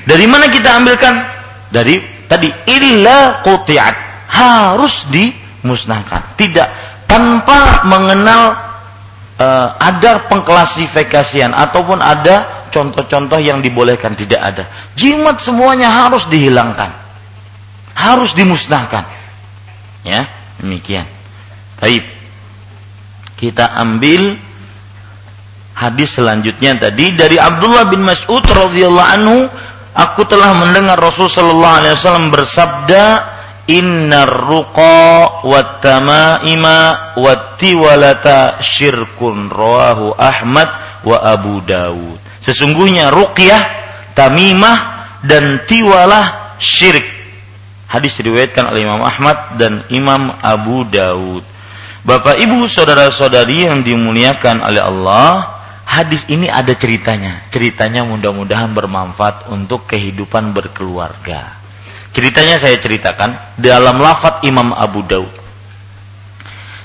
[0.09, 1.21] Dari mana kita ambilkan?
[1.69, 4.09] Dari tadi illa quti'at.
[4.33, 6.33] Harus dimusnahkan.
[6.41, 6.69] Tidak
[7.05, 8.57] tanpa mengenal
[9.37, 14.17] uh, ada pengklasifikasian ataupun ada contoh-contoh yang dibolehkan.
[14.17, 14.65] Tidak ada.
[14.97, 16.89] Jimat semuanya harus dihilangkan.
[17.93, 19.05] Harus dimusnahkan.
[20.09, 20.25] Ya
[20.57, 21.05] demikian.
[21.85, 22.09] Baik.
[23.37, 24.41] Kita ambil
[25.79, 29.47] hadis selanjutnya tadi dari Abdullah bin Mas'ud radhiyallahu anhu
[29.99, 33.05] Aku telah mendengar Rasul sallallahu alaihi wasallam bersabda,
[33.67, 40.71] "Innar ruqa wat tamaima wat tiwalata syirkun." Rawahu Ahmad
[41.03, 42.15] wa Abu Dawud.
[42.39, 43.63] Sesungguhnya ruqyah,
[44.15, 47.07] tamimah dan tiwalah syirik.
[47.91, 51.43] Hadis diriwayatkan oleh Imam Ahmad dan Imam Abu Dawud.
[52.07, 55.58] Bapak Ibu saudara-saudari yang dimuliakan oleh Allah,
[55.99, 57.43] hadis ini ada ceritanya.
[57.51, 61.59] Ceritanya mudah-mudahan bermanfaat untuk kehidupan berkeluarga.
[62.15, 65.31] Ceritanya saya ceritakan dalam lafat Imam Abu Daud.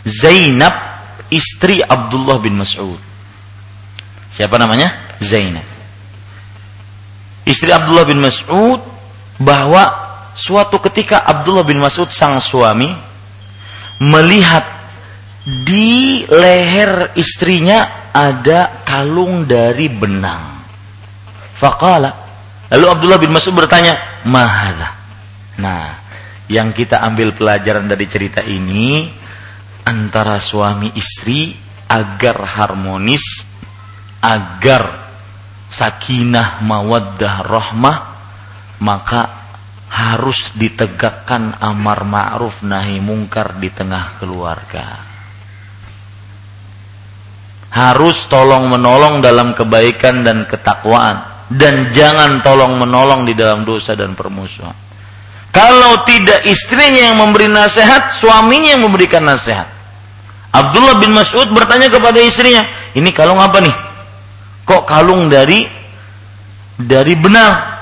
[0.03, 0.73] Zainab
[1.31, 2.99] istri Abdullah bin Mas'ud.
[4.33, 4.91] Siapa namanya?
[5.21, 5.63] Zainab.
[7.45, 8.81] Istri Abdullah bin Mas'ud
[9.39, 9.93] bahwa
[10.33, 12.91] suatu ketika Abdullah bin Mas'ud sang suami
[14.01, 14.82] melihat
[15.43, 20.63] di leher istrinya ada kalung dari benang.
[21.59, 22.11] Faqala.
[22.71, 24.89] Lalu Abdullah bin Mas'ud bertanya, "Mahala?"
[25.59, 25.99] Nah,
[26.47, 29.11] yang kita ambil pelajaran dari cerita ini
[29.83, 31.53] antara suami istri
[31.91, 33.43] agar harmonis,
[34.23, 35.11] agar
[35.69, 37.97] sakinah mawaddah rahmah,
[38.81, 39.21] maka
[39.93, 45.12] harus ditegakkan amar ma'ruf nahi mungkar di tengah keluarga
[47.73, 54.13] harus tolong menolong dalam kebaikan dan ketakwaan dan jangan tolong menolong di dalam dosa dan
[54.13, 54.73] permusuhan.
[55.53, 59.69] Kalau tidak istrinya yang memberi nasihat, suaminya yang memberikan nasihat.
[60.53, 63.75] Abdullah bin Mas'ud bertanya kepada istrinya, "Ini kalung apa nih?"
[64.65, 65.65] Kok kalung dari
[66.77, 67.73] dari benang?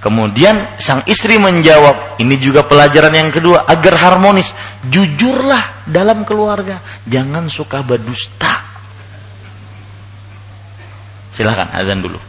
[0.00, 4.48] Kemudian sang istri menjawab, ini juga pelajaran yang kedua agar harmonis.
[4.88, 8.59] Jujurlah dalam keluarga, jangan suka berdusta.
[11.40, 12.20] Silahkan azan dulu.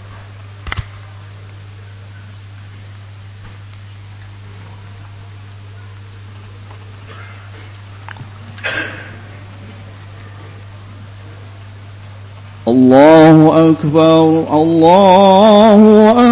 [12.72, 13.38] الله
[13.70, 14.24] أكبر
[14.62, 15.82] الله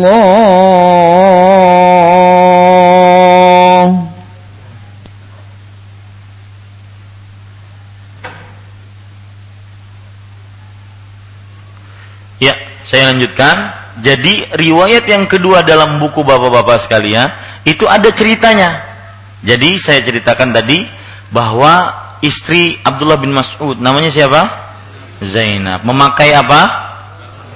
[12.37, 12.53] Ya,
[12.85, 13.73] saya lanjutkan.
[14.05, 17.33] Jadi riwayat yang kedua dalam buku Bapak-bapak sekalian
[17.65, 18.77] itu ada ceritanya.
[19.41, 20.85] Jadi saya ceritakan tadi
[21.33, 24.48] bahwa istri Abdullah bin Mas'ud namanya siapa?
[25.22, 25.86] Zainab.
[25.86, 26.62] Memakai apa?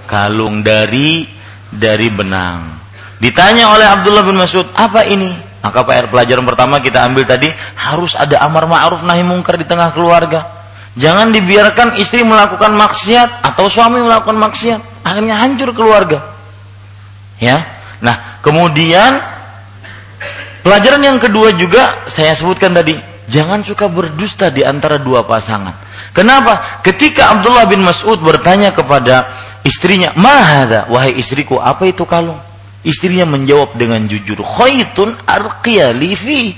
[0.06, 1.26] Kalung dari
[1.74, 2.78] dari benang.
[3.18, 5.34] Ditanya oleh Abdullah bin Mas'ud, "Apa ini?"
[5.66, 9.90] Maka PR pelajaran pertama kita ambil tadi harus ada amar ma'ruf nahi mungkar di tengah
[9.98, 10.46] keluarga.
[10.94, 16.22] Jangan dibiarkan istri melakukan maksiat atau suami melakukan maksiat, akhirnya hancur keluarga.
[17.42, 17.66] Ya.
[18.00, 19.20] Nah, kemudian
[20.62, 22.96] pelajaran yang kedua juga saya sebutkan tadi,
[23.30, 25.74] jangan suka berdusta di antara dua pasangan.
[26.16, 26.82] Kenapa?
[26.82, 29.28] Ketika Abdullah bin Mas'ud bertanya kepada
[29.68, 32.40] istrinya, "Mahada, wahai istriku, apa itu kalung?"
[32.86, 36.54] Istrinya menjawab dengan jujur, "Khaitun arqiya lifi."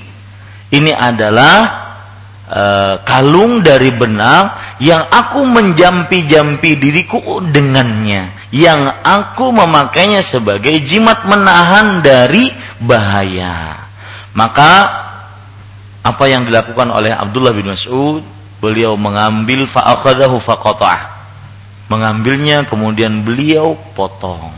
[0.67, 1.87] Ini adalah
[2.47, 11.99] eh, kalung dari benang yang aku menjampi-jampi diriku dengannya yang aku memakainya sebagai jimat menahan
[11.99, 12.47] dari
[12.79, 13.75] bahaya
[14.31, 15.06] maka
[16.07, 18.23] apa yang dilakukan oleh Abdullah bin Mas'ud
[18.63, 21.19] beliau mengambil fa'akhadahu faqata'ah
[21.91, 24.51] mengambilnya kemudian beliau potong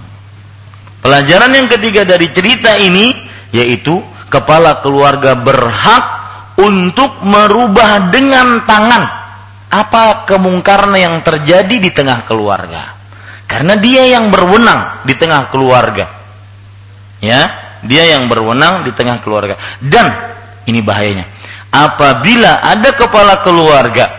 [1.02, 3.12] pelajaran yang ketiga dari cerita ini
[3.50, 3.98] yaitu
[4.30, 6.20] kepala keluarga berhak
[6.60, 9.04] untuk merubah dengan tangan
[9.70, 12.98] apa kemungkaran yang terjadi di tengah keluarga.
[13.50, 16.06] Karena dia yang berwenang di tengah keluarga.
[17.22, 17.50] Ya,
[17.82, 19.58] dia yang berwenang di tengah keluarga.
[19.82, 20.14] Dan
[20.70, 21.26] ini bahayanya.
[21.70, 24.10] Apabila ada kepala keluarga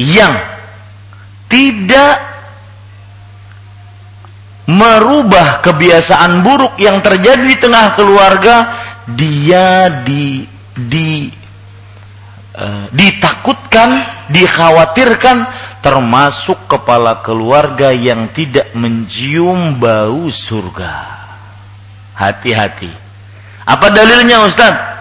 [0.00, 0.40] yang
[1.52, 2.16] tidak
[4.64, 8.72] merubah kebiasaan buruk yang terjadi di tengah keluarga,
[9.04, 11.28] dia di di
[12.56, 13.90] eh, ditakutkan,
[14.32, 15.36] dikhawatirkan
[15.82, 21.20] termasuk kepala keluarga yang tidak mencium bau surga.
[22.16, 22.92] Hati-hati.
[23.66, 24.91] Apa dalilnya Ustaz?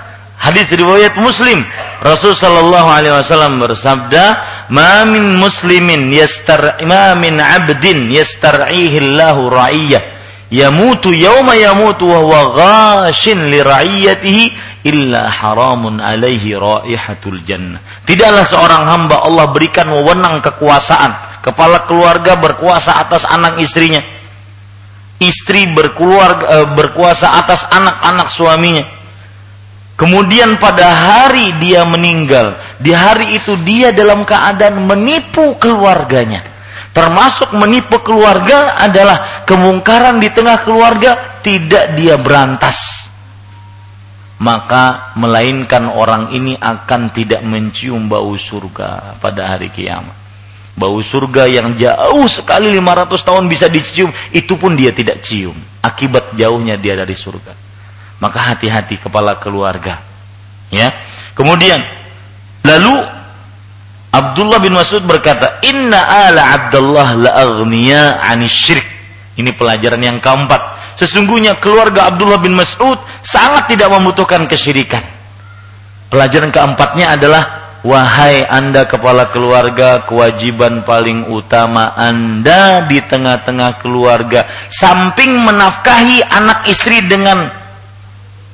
[0.42, 1.62] Hadis riwayat Muslim.
[2.02, 4.42] Rasul sallallahu alaihi wasallam bersabda,
[4.74, 10.02] "Ma min muslimin yastar ma min 'abdin yastar'ihi Allahu ra'iyyah
[10.50, 14.44] yamutu yawma yamutu wa huwa ghashin li ra'iyatihi
[14.90, 17.78] illa haramun alaihi raihatul jannah."
[18.10, 24.02] Tidaklah seorang hamba Allah berikan wewenang kekuasaan, kepala keluarga berkuasa atas anak istrinya.
[25.22, 29.01] Istri berkeluarga eh, berkuasa atas anak-anak suaminya.
[30.02, 36.42] Kemudian pada hari dia meninggal, di hari itu dia dalam keadaan menipu keluarganya.
[36.90, 43.02] Termasuk menipu keluarga adalah kemungkaran di tengah keluarga tidak dia berantas.
[44.42, 50.18] maka melainkan orang ini akan tidak mencium bau surga pada hari kiamat.
[50.74, 55.54] Bau surga yang jauh sekali 500 tahun bisa dicium, itu pun dia tidak cium.
[55.86, 57.61] Akibat jauhnya dia dari surga.
[58.22, 59.98] Maka hati-hati kepala keluarga.
[60.70, 60.94] Ya.
[61.34, 61.82] Kemudian
[62.62, 63.02] lalu
[64.14, 68.86] Abdullah bin Mas'ud berkata, "Inna ala Abdullah la aghniya syirik."
[69.40, 75.02] Ini pelajaran yang keempat Sesungguhnya keluarga Abdullah bin Mas'ud sangat tidak membutuhkan kesyirikan.
[76.14, 77.44] Pelajaran keempatnya adalah
[77.82, 87.02] Wahai anda kepala keluarga Kewajiban paling utama anda di tengah-tengah keluarga Samping menafkahi anak istri
[87.10, 87.50] dengan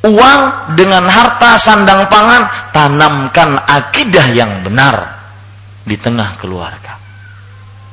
[0.05, 0.41] Uang
[0.77, 5.17] dengan harta sandang pangan Tanamkan akidah yang benar
[5.81, 6.93] Di tengah keluarga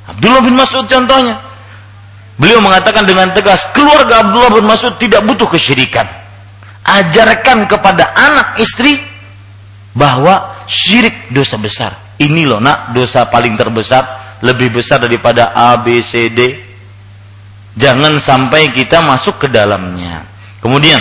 [0.05, 1.41] Abdullah bin Mas'ud contohnya
[2.35, 6.07] Beliau mengatakan dengan tegas, keluarga Abdullah bin Mas'ud tidak butuh kesyirikan.
[6.85, 8.99] Ajarkan kepada anak istri
[9.95, 11.95] bahwa syirik dosa besar.
[12.19, 16.59] Ini loh nak, dosa paling terbesar, lebih besar daripada A, B, C, D.
[17.79, 20.27] Jangan sampai kita masuk ke dalamnya.
[20.59, 20.99] Kemudian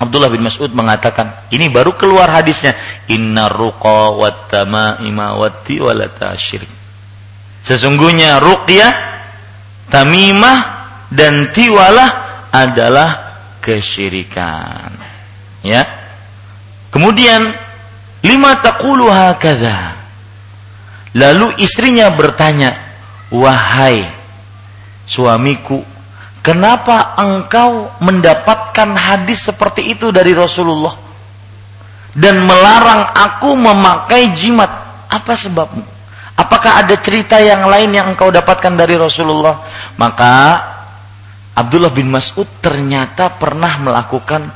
[0.00, 2.72] Abdullah bin Mas'ud mengatakan, ini baru keluar hadisnya,
[3.12, 5.68] inna ruqa wat tamaima wat
[6.40, 6.72] syirik.
[7.60, 8.92] Sesungguhnya ruqyah
[9.92, 10.58] tamimah
[11.12, 12.10] dan tiwalah
[12.48, 13.10] adalah
[13.60, 14.88] kesyirikan.
[15.60, 15.84] Ya.
[16.88, 17.52] Kemudian
[18.24, 20.00] lima taqulu hakadha.
[21.12, 22.72] Lalu istrinya bertanya,
[23.28, 24.06] "Wahai
[25.10, 25.82] suamiku,
[26.40, 30.96] kenapa engkau mendapatkan hadis seperti itu dari Rasulullah
[32.16, 34.70] dan melarang aku memakai jimat?
[35.10, 36.00] Apa sebabmu?"
[36.40, 39.60] Apakah ada cerita yang lain yang engkau dapatkan dari Rasulullah?
[40.00, 40.32] Maka
[41.52, 44.48] Abdullah bin Mas'ud ternyata pernah melakukan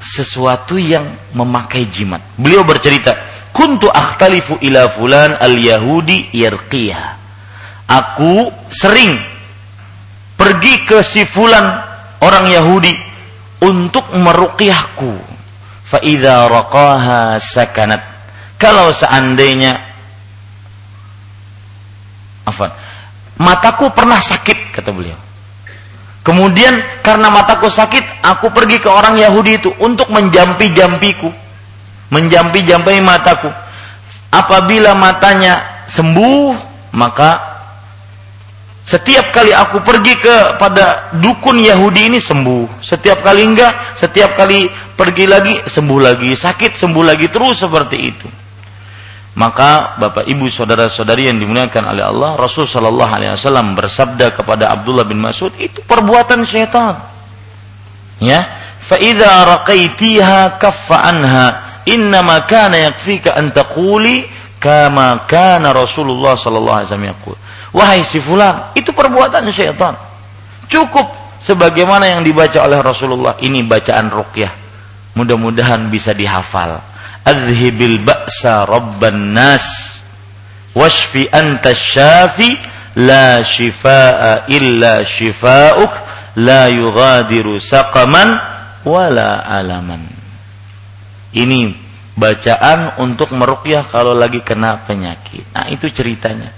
[0.00, 1.04] sesuatu yang
[1.36, 2.24] memakai jimat.
[2.40, 3.12] Beliau bercerita,
[3.52, 7.20] "Kuntu akhtalifu ila fulan al-Yahudi yarqiyah."
[7.88, 9.20] Aku sering
[10.38, 11.66] pergi ke si fulan
[12.22, 12.94] orang Yahudi
[13.66, 15.12] untuk meruqyahku.
[15.88, 18.02] Fa idza raqaha sakanat.
[18.56, 19.88] Kalau seandainya
[22.48, 22.72] Afan.
[23.38, 25.18] Mataku pernah sakit kata beliau.
[26.26, 31.30] Kemudian karena mataku sakit, aku pergi ke orang Yahudi itu untuk menjampi-jampiku.
[32.12, 33.48] Menjampi-jampi mataku.
[34.28, 36.52] Apabila matanya sembuh,
[36.92, 37.57] maka
[38.88, 42.80] setiap kali aku pergi kepada dukun Yahudi ini sembuh.
[42.80, 44.64] Setiap kali enggak, setiap kali
[44.96, 48.28] pergi lagi sembuh lagi, sakit sembuh lagi terus seperti itu.
[49.36, 55.04] Maka Bapak Ibu saudara-saudari yang dimuliakan oleh Allah, Rasul sallallahu alaihi wasallam bersabda kepada Abdullah
[55.04, 56.96] bin Mas'ud, itu perbuatan syaitan.
[58.24, 58.48] Ya,
[58.80, 61.46] fa idza raqaitiha kaffa anha,
[62.24, 64.24] ma kana yakfika an taquli
[64.56, 67.36] kama kana Rasulullah sallallahu alaihi wasallam yaqul.
[67.78, 69.94] Wahai si fulan, itu perbuatan syaitan.
[70.66, 71.06] Cukup
[71.38, 73.38] sebagaimana yang dibaca oleh Rasulullah.
[73.38, 74.50] Ini bacaan ruqyah.
[75.14, 76.82] Mudah-mudahan bisa dihafal
[77.28, 80.00] adhibil ba'sa rabban nas
[80.72, 82.56] washfi anta syafi
[83.04, 85.92] la shifaa illa shifauk
[86.40, 88.40] la yughadiru saqaman
[88.88, 90.02] wala alaman
[91.36, 91.76] ini
[92.18, 96.50] bacaan untuk meruqyah kalau lagi kena penyakit nah itu ceritanya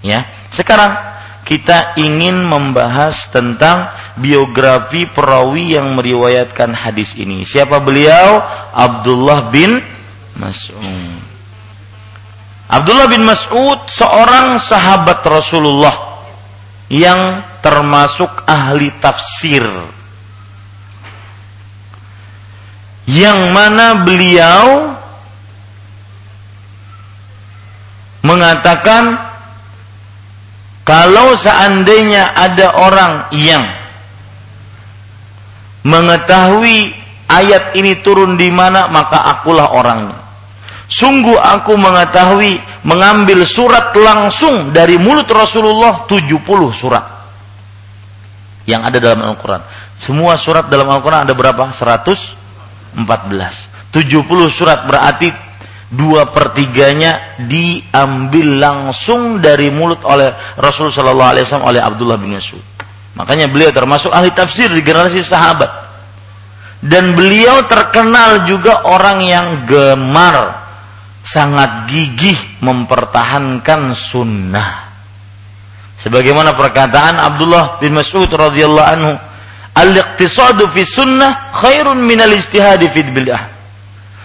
[0.00, 1.10] ya sekarang
[1.44, 7.42] kita ingin membahas tentang biografi perawi yang meriwayatkan hadis ini.
[7.42, 8.38] Siapa beliau?
[8.70, 9.82] Abdullah bin
[10.38, 11.18] Mas'ud.
[12.70, 16.22] Abdullah bin Mas'ud seorang sahabat Rasulullah
[16.86, 19.66] yang termasuk ahli tafsir.
[23.10, 24.94] Yang mana beliau
[28.22, 29.29] mengatakan
[30.84, 33.64] kalau seandainya ada orang yang
[35.84, 36.92] mengetahui
[37.30, 40.18] ayat ini turun di mana maka akulah orangnya.
[40.90, 46.42] Sungguh aku mengetahui mengambil surat langsung dari mulut Rasulullah 70
[46.74, 47.04] surat
[48.66, 49.62] yang ada dalam Al-Quran.
[50.02, 51.70] Semua surat dalam Al-Quran ada berapa?
[51.70, 52.98] 114.
[52.98, 55.30] 70 surat berarti
[55.90, 62.62] dua pertiganya diambil langsung dari mulut oleh Rasul Shallallahu Alaihi Wasallam oleh Abdullah bin Mas'ud.
[63.18, 65.68] Makanya beliau termasuk ahli tafsir di generasi sahabat.
[66.80, 70.56] Dan beliau terkenal juga orang yang gemar
[71.20, 74.88] sangat gigih mempertahankan sunnah.
[76.00, 79.12] Sebagaimana perkataan Abdullah bin Mas'ud radhiyallahu anhu,
[79.76, 83.42] "Al-iqtisadu fi sunnah khairun min al-ijtihadi fi bid'ah."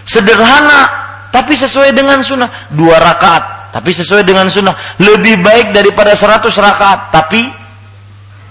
[0.08, 1.05] Sederhana,
[1.36, 2.72] tapi sesuai dengan sunnah.
[2.72, 4.72] Dua rakaat, tapi sesuai dengan sunnah.
[4.96, 7.44] Lebih baik daripada seratus rakaat, tapi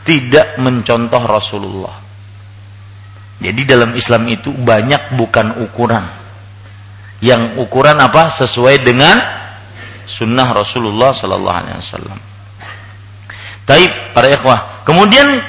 [0.05, 1.97] tidak mencontoh Rasulullah.
[3.41, 6.05] Jadi dalam Islam itu banyak bukan ukuran.
[7.25, 8.29] Yang ukuran apa?
[8.29, 9.17] Sesuai dengan
[10.05, 12.19] sunnah Rasulullah Sallallahu Alaihi Wasallam.
[13.65, 14.86] Taib para ikhwah.
[14.86, 15.41] Kemudian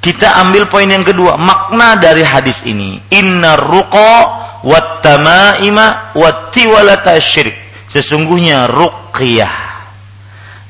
[0.00, 2.96] kita ambil poin yang kedua, makna dari hadis ini.
[3.12, 7.56] Inna ruqa wat tamaima wat tiwalata syirik.
[7.90, 9.56] Sesungguhnya ruqyah.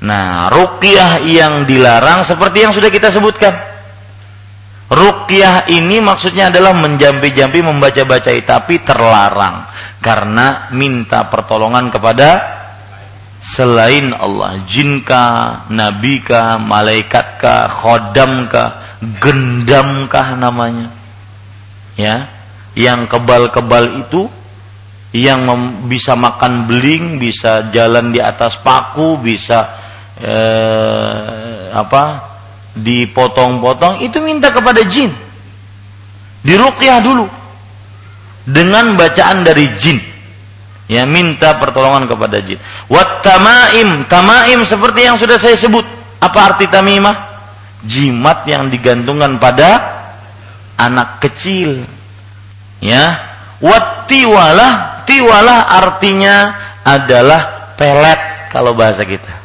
[0.00, 3.52] Nah, ruqyah yang dilarang seperti yang sudah kita sebutkan.
[4.90, 9.62] Ruqyah ini maksudnya adalah menjampi-jampi membaca-baca tapi terlarang
[10.02, 12.58] karena minta pertolongan kepada
[13.38, 14.58] selain Allah.
[14.66, 20.90] Jinkah, nabikah, malaikatkah, khodamkah, gendamkah namanya.
[21.94, 22.39] Ya
[22.78, 24.30] yang kebal-kebal itu
[25.10, 25.42] yang
[25.90, 29.58] bisa makan beling, bisa jalan di atas paku, bisa
[30.22, 32.30] eh, apa?
[32.70, 35.10] dipotong-potong itu minta kepada jin.
[36.46, 37.26] Diruqyah dulu
[38.46, 39.98] dengan bacaan dari jin.
[40.86, 42.62] Ya minta pertolongan kepada jin.
[42.86, 45.82] Wat tamaim, tamaim seperti yang sudah saya sebut.
[46.22, 47.30] Apa arti tamimah?
[47.82, 49.70] Jimat yang digantungkan pada
[50.78, 51.82] anak kecil
[52.80, 53.28] Ya.
[53.60, 59.36] Wat tiwalah, tiwalah artinya adalah pelet kalau bahasa kita.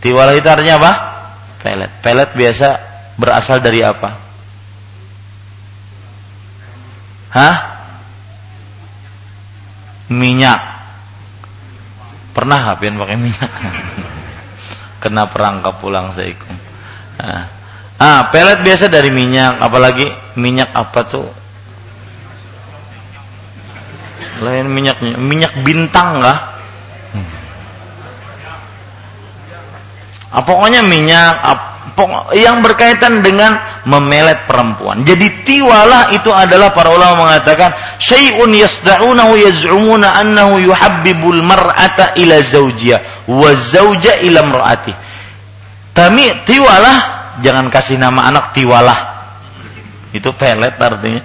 [0.00, 0.92] Tiwalah itu artinya apa?
[1.60, 1.90] Pelet.
[2.00, 2.68] Pelet biasa
[3.20, 4.10] berasal dari apa?
[7.36, 7.56] Hah?
[10.08, 10.60] Minyak.
[12.32, 13.52] Pernah hapian pakai minyak?
[15.04, 16.56] Kena perangkap pulang seikum.
[17.20, 17.52] Nah.
[17.96, 20.04] Ah, pelet biasa dari minyak, apalagi
[20.36, 21.24] minyak apa tuh?
[24.40, 26.56] Lain minyaknya minyak bintang lah
[27.12, 27.28] hmm.
[30.36, 31.76] ah, pokoknya minyak ah,
[32.36, 33.56] yang berkaitan dengan
[33.88, 35.00] memelet perempuan.
[35.00, 43.24] Jadi tiwalah itu adalah para ulama mengatakan syai'un yasda'unahu yaz'umuna annahu yuhabbibul mar'ata ila zawjiyah
[43.32, 44.92] wa zawja ila mar'ati.
[45.96, 46.98] Tapi tiwalah
[47.40, 49.16] jangan kasih nama anak tiwalah.
[50.12, 51.24] Itu pelet artinya.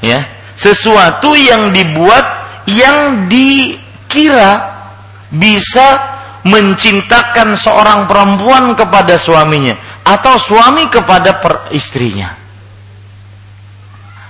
[0.00, 0.24] Ya
[0.56, 2.24] sesuatu yang dibuat
[2.66, 4.74] yang dikira
[5.30, 12.30] bisa mencintakan seorang perempuan kepada suaminya atau suami kepada per istrinya.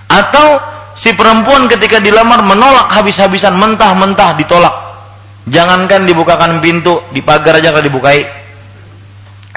[0.06, 0.60] Atau
[0.96, 4.74] si perempuan ketika dilamar menolak habis-habisan mentah-mentah ditolak.
[5.46, 8.45] Jangankan dibukakan pintu di pagar aja kalau dibukai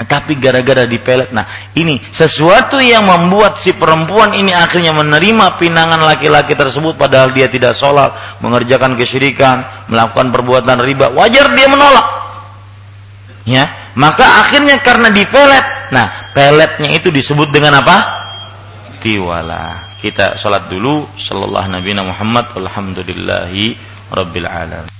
[0.08, 1.28] tapi gara-gara dipelet.
[1.32, 1.44] Nah,
[1.76, 7.76] ini sesuatu yang membuat si perempuan ini akhirnya menerima pinangan laki-laki tersebut padahal dia tidak
[7.76, 9.60] sholat, mengerjakan kesyirikan,
[9.92, 11.12] melakukan perbuatan riba.
[11.12, 12.06] Wajar dia menolak.
[13.44, 15.90] Ya, maka akhirnya karena dipelet.
[15.90, 17.96] Nah, peletnya itu disebut dengan apa?
[19.02, 19.96] Tiwala.
[20.00, 21.08] Kita sholat dulu.
[21.18, 22.52] Sallallahu Nabi Muhammad.
[22.56, 23.74] Alhamdulillahi
[24.12, 24.99] Rabbil Alamin.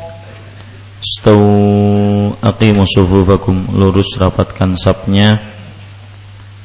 [1.01, 5.41] Stau aqimu sufufakum lurus rapatkan sapnya.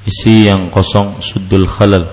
[0.04, 2.04] Isi yang kosong suddul khalal.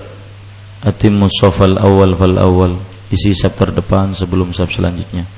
[0.80, 2.72] Atimmu safal awal fal awal.
[3.12, 5.28] Isi sap terdepan sebelum sap selanjutnya.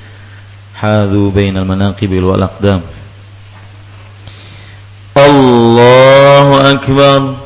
[0.79, 2.79] Hadu bainal manaqibil wal aqdam.
[5.19, 7.46] Allahu akbar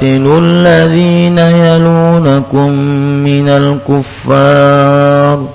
[0.00, 2.70] قاتلوا الذين يلونكم
[3.24, 5.46] من الكفار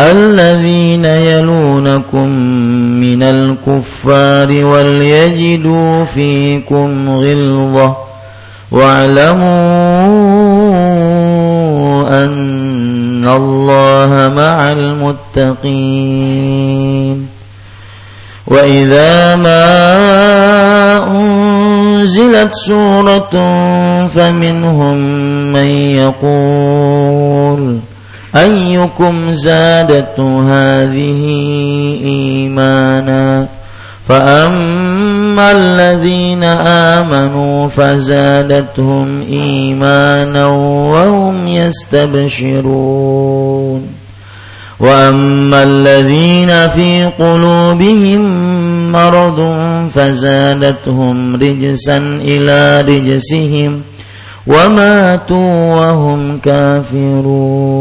[0.00, 2.28] الذين يلونكم
[3.00, 7.96] من الكفار وليجدوا فيكم غلظة
[8.70, 9.44] واعلموا
[12.24, 16.20] أن الله مع المتقين
[18.46, 19.80] وإذا ما
[22.00, 23.30] أنزلت سورة
[24.06, 24.96] فمنهم
[25.52, 25.66] من
[26.00, 27.78] يقول
[28.36, 31.22] أيكم زادته هذه
[32.04, 33.46] إيمانا؟
[34.08, 36.44] فأما الذين
[36.94, 42.80] آمنوا فزادتهم إيمانا وهم يستبشرون.
[44.80, 48.22] وأما الذين في قلوبهم
[48.92, 49.54] مرض
[49.94, 53.82] فزادتهم رجسا إلى رجسهم
[54.46, 57.80] وماتوا وهم كافرون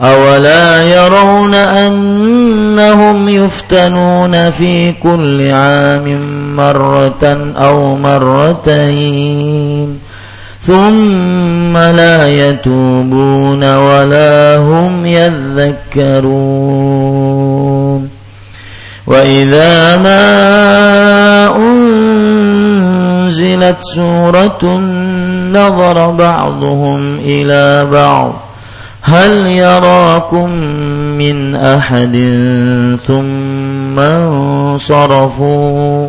[0.00, 6.20] أولا يرون أنهم يفتنون في كل عام
[6.56, 9.24] مرة أو مرتين
[10.66, 16.24] ثم لا يتوبون ولا هم يذكرون.
[19.06, 20.24] وإذا ما
[23.26, 24.78] أنزلت سورة
[25.52, 28.32] نظر بعضهم إلى بعض.
[29.02, 30.50] هل يراكم
[31.18, 32.12] من أحد
[33.06, 36.08] ثم انصرفوا؟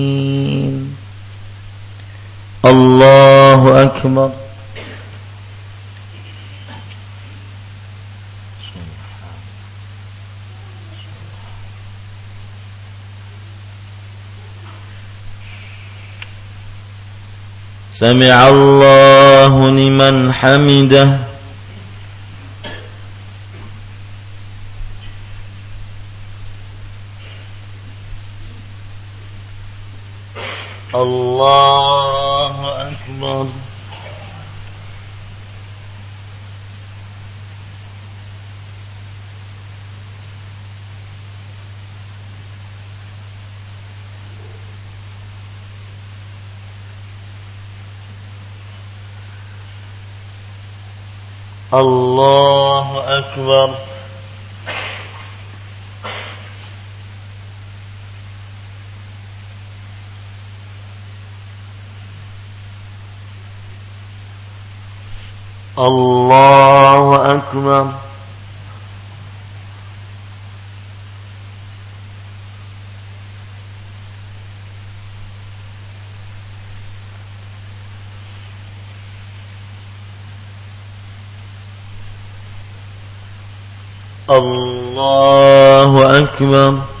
[2.65, 4.31] الله أكبر.
[17.93, 21.30] سمع الله لمن حمده.
[30.95, 33.47] الله أكبر.
[51.73, 53.90] الله أكبر.
[65.77, 67.91] الله أكبر.
[84.29, 87.00] الله أكبر.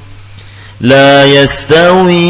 [0.81, 2.21] لا يستوي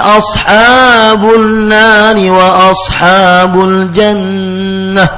[0.00, 5.08] أصحاب النار وأصحاب الجنة.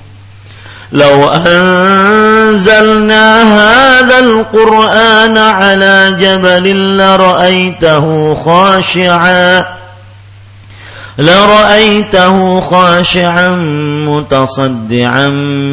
[0.91, 2.84] لو أنزلنا
[3.43, 9.82] هذا القرآن على جبل لرأيته خاشعاً
[11.18, 13.49] لرأيته خاشعا
[14.07, 15.28] متصدعا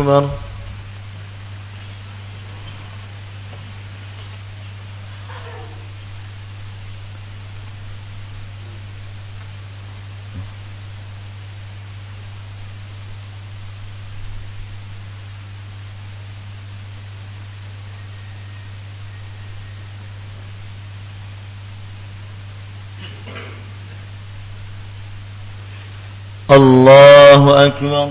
[0.00, 0.28] أكبر
[26.50, 28.10] الله أكبر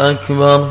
[0.00, 0.70] أكبر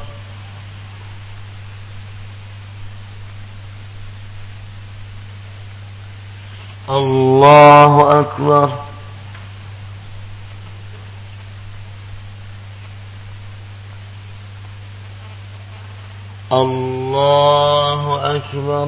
[6.91, 8.69] الله أكبر.
[16.51, 18.87] الله أكبر.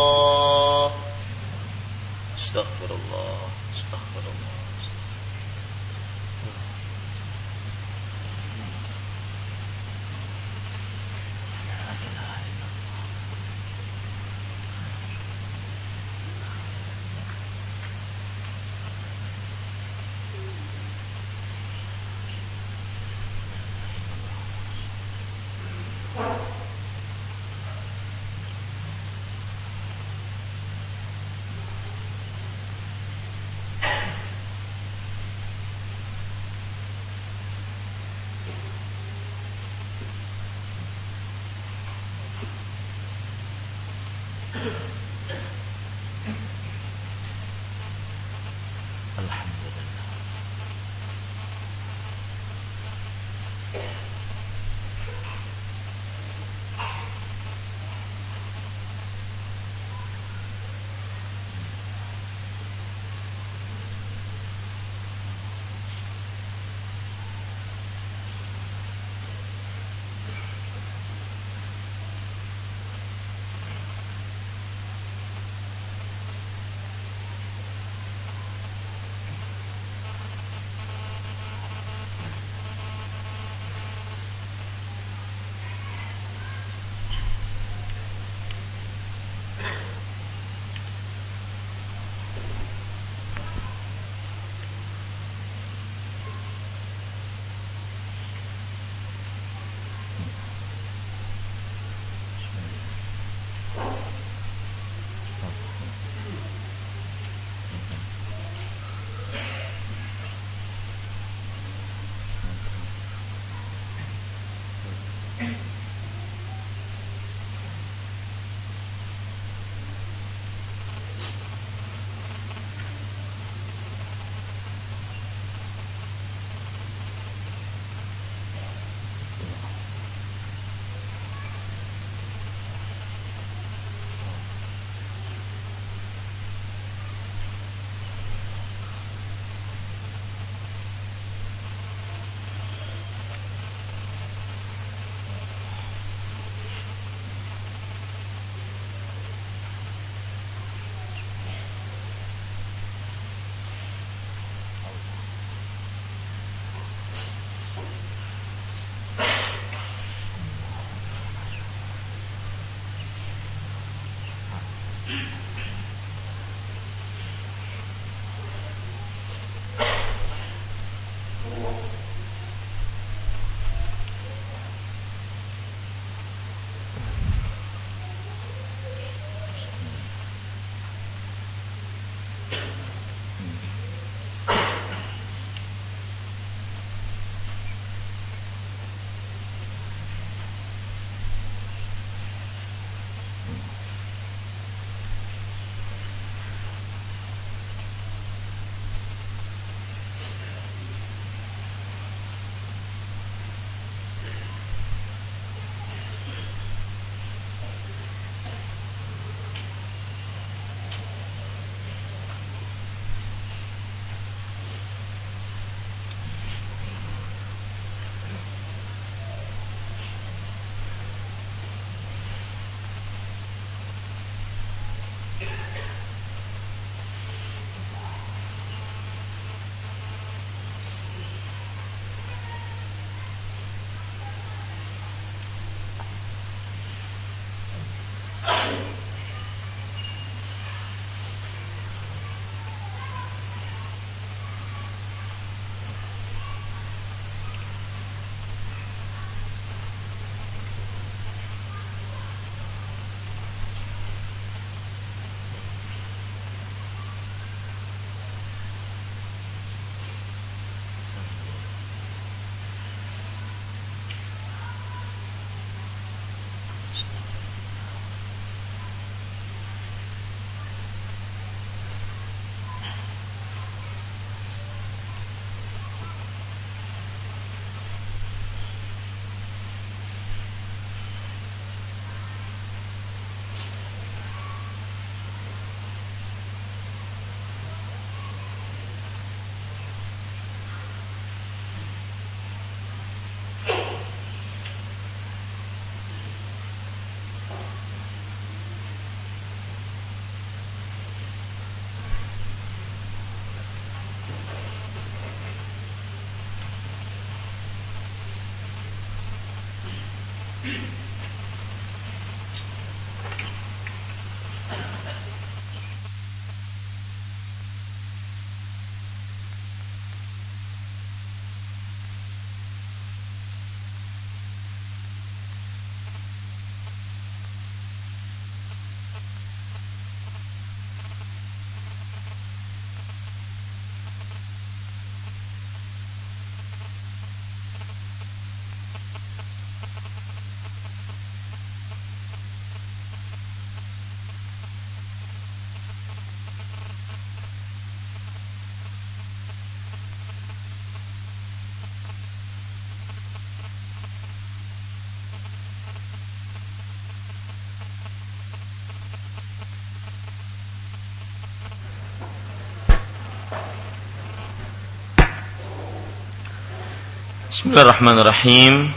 [367.61, 368.89] Bismillahirrahmanirrahim.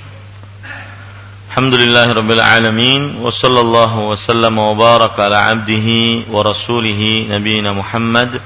[1.53, 8.41] Alhamdulillahirabbil alamin wa sallallahu wa sallama wa baraka ala abdihi wa rasulih nabiyina Muhammad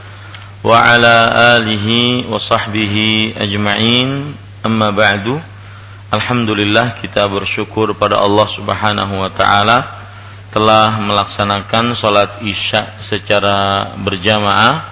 [0.67, 4.35] wa ala alihi wa sahbihi ajma'in.
[4.67, 5.39] Amma ba'du.
[6.11, 9.87] Alhamdulillah kita bersyukur pada Allah Subhanahu wa taala
[10.51, 14.83] telah melaksanakan salat Isya secara berjamaah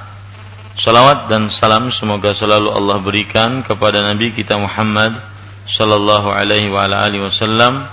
[0.77, 5.17] Salawat dan salam semoga selalu Allah berikan kepada Nabi kita Muhammad
[5.65, 7.89] sallallahu alaihi wa ala alihi wasallam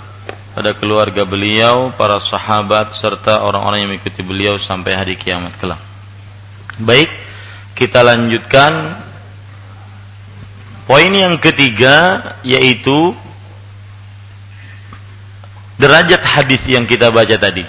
[0.52, 5.80] pada keluarga beliau, para sahabat serta orang-orang yang mengikuti beliau sampai hari kiamat kelak.
[6.76, 7.08] Baik,
[7.72, 9.00] kita lanjutkan
[10.84, 13.16] poin yang ketiga yaitu
[15.80, 17.64] derajat hadis yang kita baca tadi.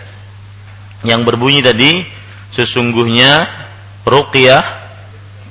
[1.07, 2.03] Yang berbunyi tadi
[2.51, 3.47] sesungguhnya
[4.03, 4.84] ruqyah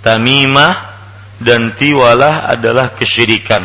[0.05, 0.95] tamimah
[1.41, 3.65] dan tiwalah adalah kesyirikan.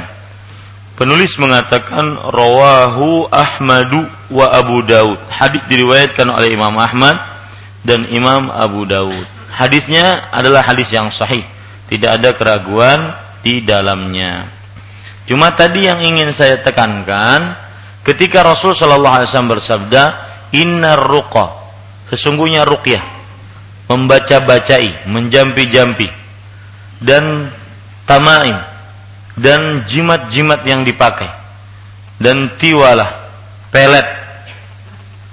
[0.95, 5.19] Penulis mengatakan rawahu Ahmadu wa Abu Daud.
[5.31, 7.15] Hadis diriwayatkan oleh Imam Ahmad
[7.87, 9.23] dan Imam Abu Daud.
[9.55, 11.43] Hadisnya adalah hadis yang sahih,
[11.87, 14.43] tidak ada keraguan di dalamnya.
[15.23, 17.55] Cuma tadi yang ingin saya tekankan,
[18.03, 20.03] ketika Rasul Shallallahu Alaihi Wasallam bersabda,
[20.51, 21.53] Inna ruqa,
[22.11, 23.03] sesungguhnya ruqyah,
[23.87, 26.18] membaca-bacai, menjampi-jampi,
[26.99, 27.51] dan
[28.03, 28.55] tamaim
[29.39, 31.31] dan jimat-jimat yang dipakai
[32.19, 33.31] dan tiwalah
[33.71, 34.07] pelet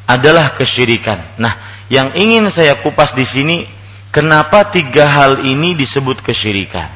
[0.07, 1.19] adalah kesyirikan.
[1.43, 1.53] Nah,
[1.91, 3.67] yang ingin saya kupas di sini
[4.15, 6.87] kenapa tiga hal ini disebut kesyirikan?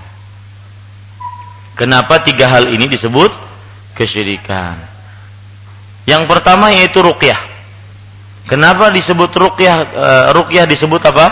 [1.74, 3.34] Kenapa tiga hal ini disebut
[3.98, 4.78] kesyirikan?
[6.06, 7.38] Yang pertama yaitu ruqyah.
[8.46, 9.76] Kenapa disebut ruqyah?
[9.90, 11.26] E, ruqyah disebut apa?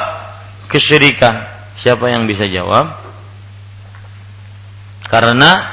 [0.71, 1.35] Kesyirikan.
[1.79, 3.08] Siapa yang bisa jawab?
[5.09, 5.65] Karena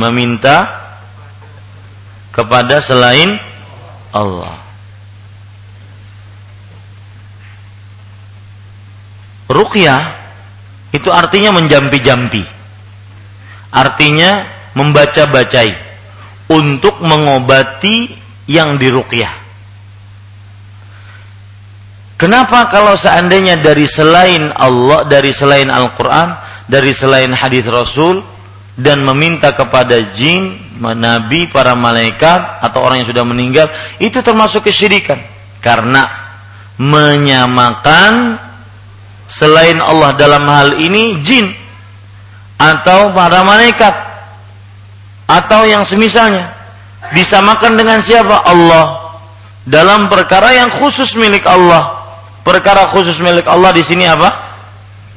[0.00, 0.82] meminta
[2.32, 3.36] kepada selain
[4.10, 4.56] Allah.
[9.52, 10.02] Ruqyah
[10.96, 12.44] itu artinya menjampi-jampi.
[13.72, 15.76] Artinya membaca-bacai
[16.48, 18.12] untuk mengobati
[18.48, 19.40] yang diruqyah.
[22.20, 26.38] Kenapa kalau seandainya dari selain Allah, dari selain Al-Quran,
[26.72, 28.24] dari selain hadis Rasul
[28.80, 33.68] dan meminta kepada jin, nabi, para malaikat atau orang yang sudah meninggal
[34.00, 35.20] itu termasuk kesyirikan.
[35.60, 36.08] Karena
[36.80, 38.40] menyamakan
[39.28, 41.52] selain Allah dalam hal ini jin
[42.56, 43.92] atau para malaikat.
[45.28, 46.50] Atau yang semisalnya
[47.12, 48.48] disamakan dengan siapa?
[48.48, 49.16] Allah.
[49.62, 52.00] Dalam perkara yang khusus milik Allah.
[52.42, 54.34] Perkara khusus milik Allah di sini apa?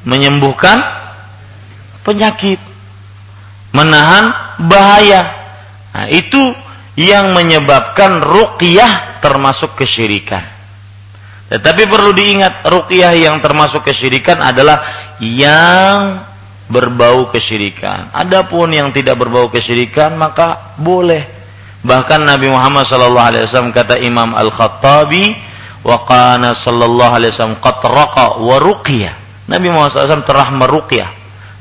[0.06, 0.95] Menyembuhkan
[2.06, 2.62] penyakit,
[3.74, 4.30] menahan
[4.62, 5.26] bahaya.
[5.90, 6.54] Nah, itu
[6.94, 10.46] yang menyebabkan ruqyah termasuk kesyirikan.
[11.50, 14.86] Tetapi perlu diingat ruqyah yang termasuk kesyirikan adalah
[15.18, 16.22] yang
[16.70, 18.10] berbau kesyirikan.
[18.14, 21.22] Adapun yang tidak berbau kesyirikan maka boleh.
[21.86, 25.38] Bahkan Nabi Muhammad sallallahu alaihi wasallam kata Imam Al-Khattabi
[25.86, 27.78] wa qana sallallahu alaihi wasallam qad
[28.42, 29.14] wa ruqyah.
[29.46, 31.15] Nabi Muhammad SAW telah meruqyah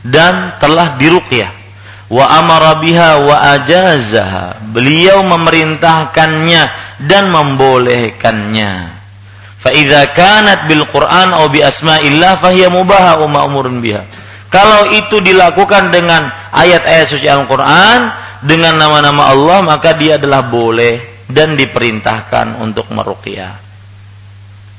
[0.06, 1.49] dan telah diruqyah.
[2.06, 4.61] Wa amara biha wa ajazaha.
[4.69, 6.64] Beliau memerintahkannya
[7.02, 8.73] dan membolehkannya.
[9.57, 14.06] Fa idza kanat bil Qur'an aw bi asma'illah fahiya mubaha wa ma'murun biha.
[14.53, 18.14] Kalau itu dilakukan dengan ayat-ayat suci Al-Qur'an
[18.45, 23.57] dengan nama-nama Allah maka dia adalah boleh dan diperintahkan untuk meruqyah.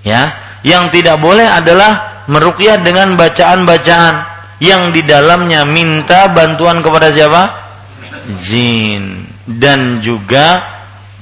[0.06, 0.22] Ya
[0.62, 7.42] yang tidak boleh adalah meruqyah dengan bacaan-bacaan yang di dalamnya minta bantuan kepada siapa?
[8.42, 9.28] Jin.
[9.46, 10.58] dan juga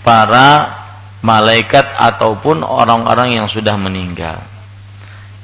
[0.00, 0.72] para
[1.20, 4.40] malaikat ataupun orang-orang yang sudah meninggal.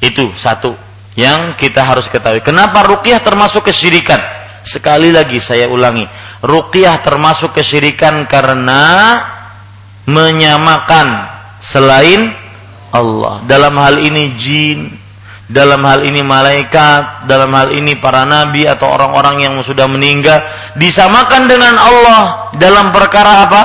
[0.00, 0.72] Itu satu
[1.16, 2.40] yang kita harus ketahui.
[2.40, 4.20] Kenapa ruqyah termasuk kesyirikan?
[4.64, 6.04] Sekali lagi saya ulangi,
[6.44, 9.16] ruqyah termasuk kesyirikan karena
[10.04, 11.28] menyamakan
[11.64, 12.32] selain
[12.92, 13.40] Allah.
[13.48, 14.99] Dalam hal ini jin,
[15.50, 20.38] dalam hal ini malaikat, dalam hal ini para nabi atau orang-orang yang sudah meninggal
[20.78, 23.62] disamakan dengan Allah dalam perkara apa?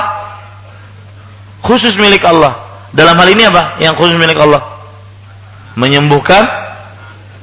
[1.62, 2.58] Khusus milik Allah.
[2.90, 3.78] Dalam hal ini apa?
[3.78, 4.66] Yang khusus milik Allah.
[5.78, 6.42] Menyembuhkan,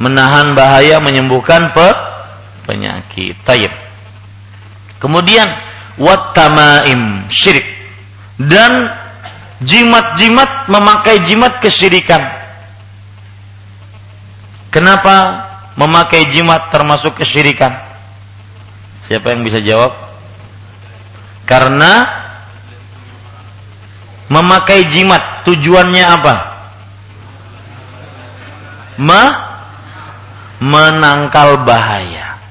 [0.03, 1.87] menahan bahaya, menyembuhkan pe
[2.67, 3.39] penyakit.
[3.47, 3.71] Tayyib.
[4.99, 5.47] Kemudian
[5.95, 7.67] wat tamaim syirik
[8.35, 8.91] dan
[9.63, 12.42] jimat-jimat memakai jimat kesyirikan.
[14.73, 15.45] Kenapa
[15.77, 17.77] memakai jimat termasuk kesyirikan?
[19.05, 19.93] Siapa yang bisa jawab?
[21.45, 22.09] Karena
[24.33, 26.35] memakai jimat tujuannya apa?
[28.97, 29.23] Ma
[30.57, 32.41] menangkal bahaya.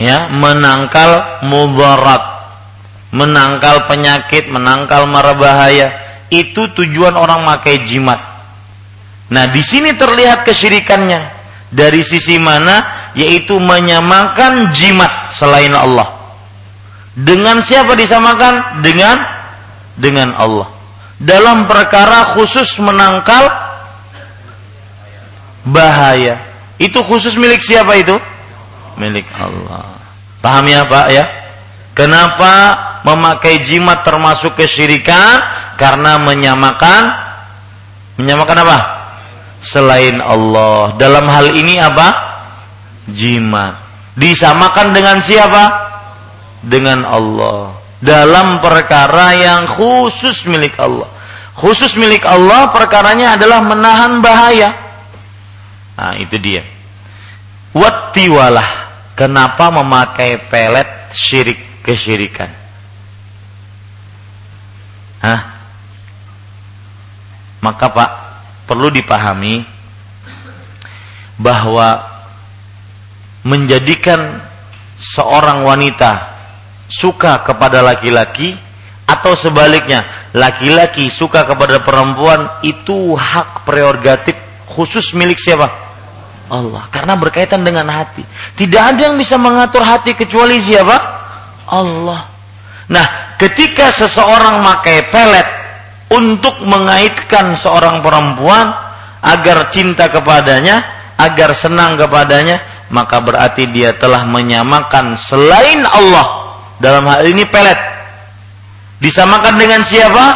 [0.00, 2.34] Ya, menangkal mudarat
[3.14, 5.94] menangkal penyakit, menangkal mara bahaya.
[6.34, 8.18] Itu tujuan orang pakai jimat.
[9.32, 11.32] Nah, di sini terlihat kesyirikannya.
[11.74, 13.10] Dari sisi mana?
[13.16, 16.12] Yaitu menyamakan jimat selain Allah.
[17.14, 18.82] Dengan siapa disamakan?
[18.82, 19.16] Dengan
[19.94, 20.68] dengan Allah.
[21.18, 23.48] Dalam perkara khusus menangkal
[25.64, 26.42] bahaya.
[26.76, 28.18] Itu khusus milik siapa itu?
[28.98, 29.86] Milik Allah.
[30.42, 31.24] Paham ya, Pak ya?
[31.94, 32.52] Kenapa
[33.06, 35.38] memakai jimat termasuk kesyirikan
[35.78, 37.14] karena menyamakan
[38.18, 38.78] menyamakan apa?
[39.64, 40.92] Selain Allah.
[41.00, 42.08] Dalam hal ini apa?
[43.08, 43.80] Jimat.
[44.14, 45.64] Disamakan dengan siapa?
[46.60, 47.72] Dengan Allah.
[48.04, 51.08] Dalam perkara yang khusus milik Allah.
[51.56, 54.76] Khusus milik Allah perkaranya adalah menahan bahaya.
[55.96, 56.60] Nah, itu dia.
[57.72, 58.84] Wattiwalah.
[59.14, 62.50] Kenapa memakai pelet syirik kesyirikan?
[65.22, 65.40] Hah?
[67.62, 68.10] Maka Pak,
[68.64, 69.64] perlu dipahami
[71.40, 72.00] bahwa
[73.44, 74.40] menjadikan
[74.96, 76.32] seorang wanita
[76.88, 78.56] suka kepada laki-laki
[79.04, 85.68] atau sebaliknya laki-laki suka kepada perempuan itu hak prerogatif khusus milik siapa?
[86.48, 86.88] Allah.
[86.92, 88.24] Karena berkaitan dengan hati.
[88.56, 90.96] Tidak ada yang bisa mengatur hati kecuali siapa?
[91.68, 92.20] Allah.
[92.88, 95.48] Nah, ketika seseorang pakai pelet
[96.14, 98.70] untuk mengaitkan seorang perempuan
[99.24, 100.84] agar cinta kepadanya,
[101.18, 102.62] agar senang kepadanya,
[102.94, 106.54] maka berarti dia telah menyamakan selain Allah.
[106.78, 107.78] Dalam hal ini pelet.
[109.02, 110.26] Disamakan dengan siapa?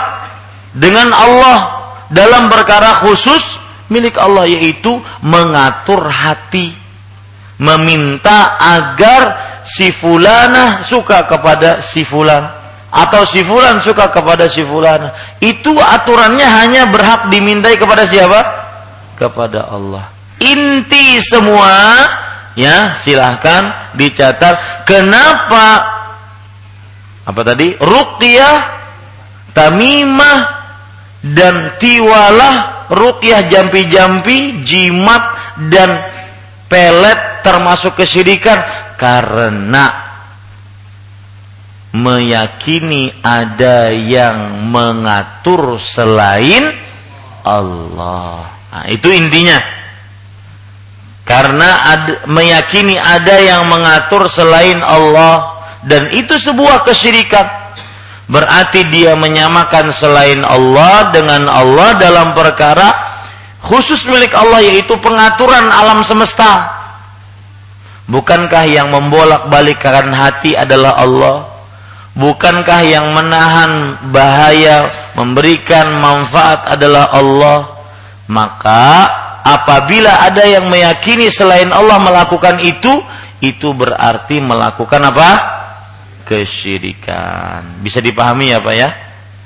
[0.74, 1.58] Dengan Allah
[2.08, 3.60] dalam perkara khusus
[3.92, 6.72] milik Allah yaitu mengatur hati,
[7.60, 9.22] meminta agar
[9.64, 12.48] si fulana suka kepada si fulan
[12.88, 15.12] atau si fulan suka kepada si fulana
[15.44, 18.40] itu aturannya hanya berhak dimintai kepada siapa?
[19.20, 20.08] Kepada Allah.
[20.40, 21.74] Inti semua
[22.56, 24.86] ya silahkan dicatat.
[24.88, 25.66] Kenapa?
[27.28, 27.76] Apa tadi?
[27.76, 28.56] Ruqyah
[29.52, 30.38] tamimah
[31.20, 35.22] dan tiwalah ruqyah jampi-jampi jimat
[35.68, 36.00] dan
[36.72, 38.64] pelet termasuk kesyirikan.
[38.96, 40.07] Karena
[41.98, 46.70] meyakini ada yang mengatur selain
[47.42, 48.46] Allah.
[48.70, 49.58] Nah, itu intinya.
[51.26, 57.44] Karena ada, meyakini ada yang mengatur selain Allah dan itu sebuah kesyirikan.
[58.28, 62.92] Berarti dia menyamakan selain Allah dengan Allah dalam perkara
[63.64, 66.76] khusus milik Allah yaitu pengaturan alam semesta.
[68.08, 71.47] Bukankah yang membolak-balikkan hati adalah Allah?
[72.18, 77.78] Bukankah yang menahan bahaya, memberikan manfaat adalah Allah?
[78.26, 79.06] Maka
[79.46, 82.90] apabila ada yang meyakini selain Allah melakukan itu,
[83.38, 85.30] itu berarti melakukan apa?
[86.26, 87.78] Kesyirikan.
[87.86, 88.90] Bisa dipahami ya Pak ya?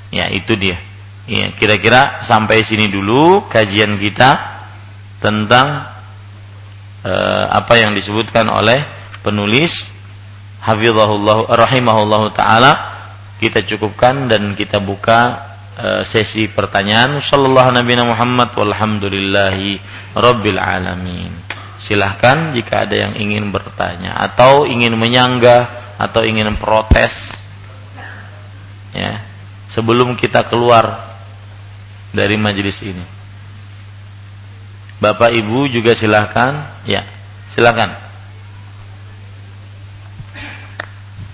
[0.09, 0.81] Ya itu dia.
[1.29, 4.41] Ya, kira-kira sampai sini dulu kajian kita
[5.21, 5.87] tentang
[7.05, 8.81] eh, apa yang disebutkan oleh
[9.21, 9.92] penulis
[10.63, 12.95] hafizahullah rahimahullahu taala
[13.37, 15.43] kita cukupkan dan kita buka
[15.77, 19.77] eh, sesi pertanyaan sallallahu nabi Muhammad walhamdulillahi
[20.15, 21.31] rabbil alamin
[21.83, 25.67] silahkan jika ada yang ingin bertanya atau ingin menyanggah
[25.99, 27.43] atau ingin protes
[28.93, 29.17] Ya.
[29.73, 31.17] Sebelum kita keluar
[32.13, 33.01] dari majelis ini.
[35.01, 36.61] Bapak Ibu juga silahkan.
[36.85, 37.01] Ya,
[37.57, 37.89] silahkan.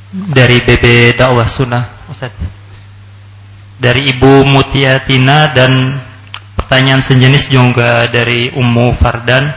[0.09, 2.33] Dari BB Dakwah Sunnah, Ustaz.
[3.77, 6.01] Dari Ibu Mutiatina dan
[6.57, 9.53] pertanyaan sejenis juga dari Ummu Fardan.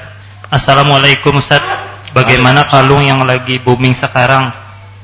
[0.52, 1.64] Assalamualaikum Ustaz.
[2.12, 4.52] Bagaimana kalung yang lagi booming sekarang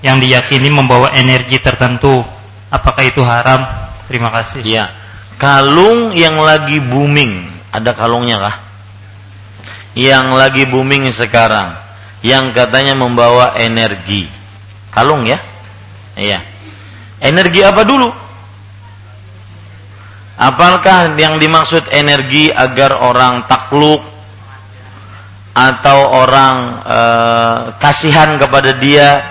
[0.05, 2.21] yang diyakini membawa energi tertentu?
[2.69, 3.65] Apakah itu haram?
[4.05, 4.61] Terima kasih.
[4.61, 4.93] Ya.
[5.41, 8.57] Kalung yang lagi booming, ada kalungnya kah?
[9.97, 11.73] Yang lagi booming sekarang,
[12.21, 14.38] yang katanya membawa energi.
[14.99, 15.39] Kalung ya?
[16.19, 16.43] Iya.
[17.23, 18.11] Energi apa dulu?
[20.35, 24.03] Apakah yang dimaksud energi agar orang takluk
[25.55, 27.01] atau orang e,
[27.79, 29.23] kasihan kepada dia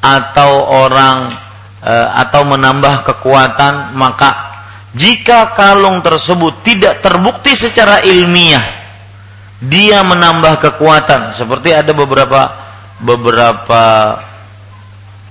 [0.00, 1.36] atau orang
[1.84, 4.60] e, atau menambah kekuatan maka
[4.96, 8.64] jika kalung tersebut tidak terbukti secara ilmiah
[9.60, 12.48] dia menambah kekuatan seperti ada beberapa
[13.04, 13.84] beberapa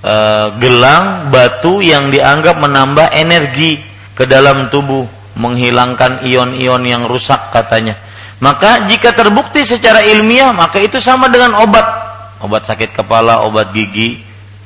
[0.02, 0.16] e,
[0.58, 3.82] gelang batu yang dianggap menambah energi
[4.18, 5.08] ke dalam tubuh
[5.38, 7.96] menghilangkan ion-ion yang rusak katanya
[8.42, 11.86] maka jika terbukti secara ilmiah maka itu sama dengan obat.
[12.42, 14.18] Obat sakit kepala, obat gigi,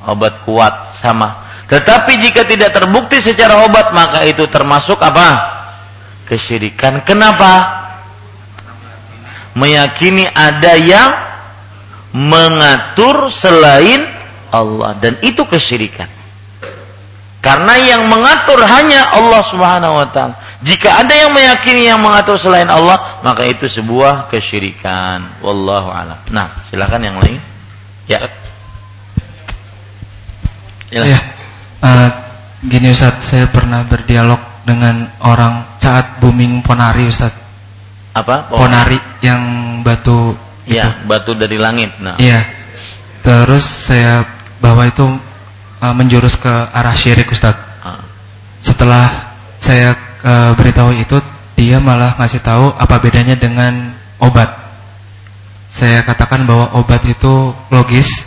[0.08, 1.44] obat kuat sama.
[1.68, 5.28] Tetapi jika tidak terbukti secara obat maka itu termasuk apa?
[6.24, 7.04] Kesyirikan.
[7.04, 7.84] Kenapa?
[9.52, 11.12] Meyakini ada yang
[12.16, 14.08] mengatur selain
[14.52, 16.08] Allah dan itu kesyirikan.
[17.40, 20.34] Karena yang mengatur hanya Allah Subhanahu wa taala.
[20.66, 25.22] Jika ada yang meyakini yang mengatur selain Allah, maka itu sebuah kesyirikan.
[25.46, 26.18] Wallahu a'lam.
[26.34, 27.38] Nah, silakan yang lain.
[28.10, 28.18] Ya.
[30.90, 31.22] Ya.
[31.78, 32.10] Uh,
[32.66, 37.30] gini Ustaz, saya pernah berdialog dengan orang saat booming Ponari Ustaz.
[38.10, 38.50] Apa?
[38.50, 39.42] Ponari, Ponari yang
[39.86, 40.34] batu
[40.66, 41.94] Iya, batu dari langit.
[42.02, 42.18] Nah.
[42.18, 42.42] Iya.
[43.22, 44.26] Terus saya
[44.60, 45.04] bahwa itu
[45.80, 47.56] uh, menjurus ke arah syirik Ustaz.
[47.84, 48.00] Ah.
[48.60, 51.20] Setelah saya uh, beritahu itu,
[51.56, 54.52] dia malah ngasih tahu apa bedanya dengan obat.
[55.72, 58.24] Saya katakan bahwa obat itu logis,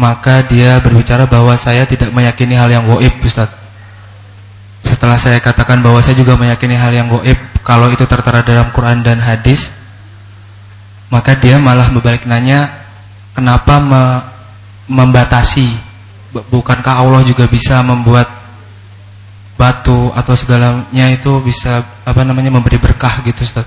[0.00, 3.50] maka dia berbicara bahwa saya tidak meyakini hal yang goib, Ustaz.
[4.78, 7.36] Setelah saya katakan bahwa saya juga meyakini hal yang goib,
[7.66, 9.74] kalau itu tertera dalam Quran dan hadis,
[11.12, 12.72] maka dia malah berbalik nanya,
[13.34, 14.02] kenapa me
[14.88, 15.68] membatasi?
[16.32, 18.28] Bukankah Allah juga bisa membuat
[19.58, 23.66] batu atau segalanya itu bisa apa namanya memberi berkah gitu Ustaz.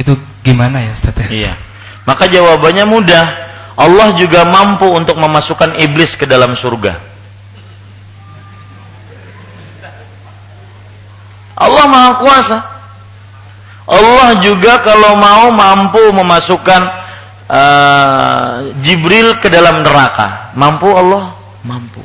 [0.00, 1.14] Itu gimana ya Ustaz?
[1.28, 1.54] Iya.
[2.08, 3.26] Maka jawabannya mudah.
[3.74, 6.94] Allah juga mampu untuk memasukkan iblis ke dalam surga.
[11.58, 12.58] Allah Maha Kuasa.
[13.84, 17.03] Allah juga kalau mau mampu memasukkan
[17.50, 20.54] uh, Jibril ke dalam neraka.
[20.56, 21.32] Mampu Allah?
[21.64, 22.00] Mampu.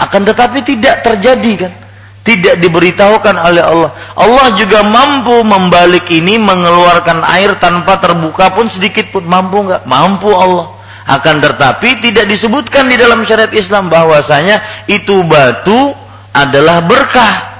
[0.00, 1.72] Akan tetapi tidak terjadi kan?
[2.20, 3.90] tidak diberitahukan oleh Allah.
[4.14, 9.88] Allah juga mampu membalik ini mengeluarkan air tanpa terbuka pun sedikit pun mampu nggak?
[9.88, 10.68] Mampu Allah.
[11.08, 15.96] Akan tetapi tidak disebutkan di dalam syariat Islam bahwasanya itu batu
[16.30, 17.50] adalah berkah.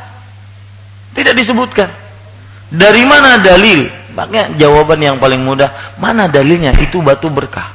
[1.16, 1.90] Tidak disebutkan.
[2.70, 3.90] Dari mana dalil?
[4.20, 7.72] Makanya jawaban yang paling mudah, mana dalilnya itu batu berkah?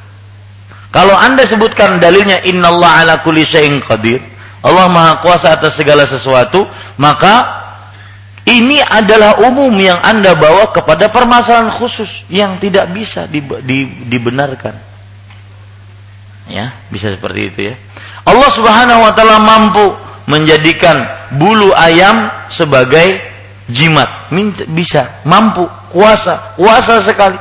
[0.94, 4.22] Kalau Anda sebutkan dalilnya innallaha ala kulli syai'in qadir,
[4.62, 6.70] Allah Maha Kuasa atas segala sesuatu,
[7.02, 7.66] maka
[8.46, 14.74] ini adalah umum yang Anda bawa kepada permasalahan khusus yang tidak bisa di, di, dibenarkan.
[16.46, 17.76] Ya, bisa seperti itu ya.
[18.22, 19.90] Allah Subhanahu wa taala mampu
[20.30, 23.18] menjadikan bulu ayam sebagai
[23.66, 24.30] jimat.
[24.70, 25.66] Bisa, mampu,
[25.96, 27.40] kuasa, kuasa sekali.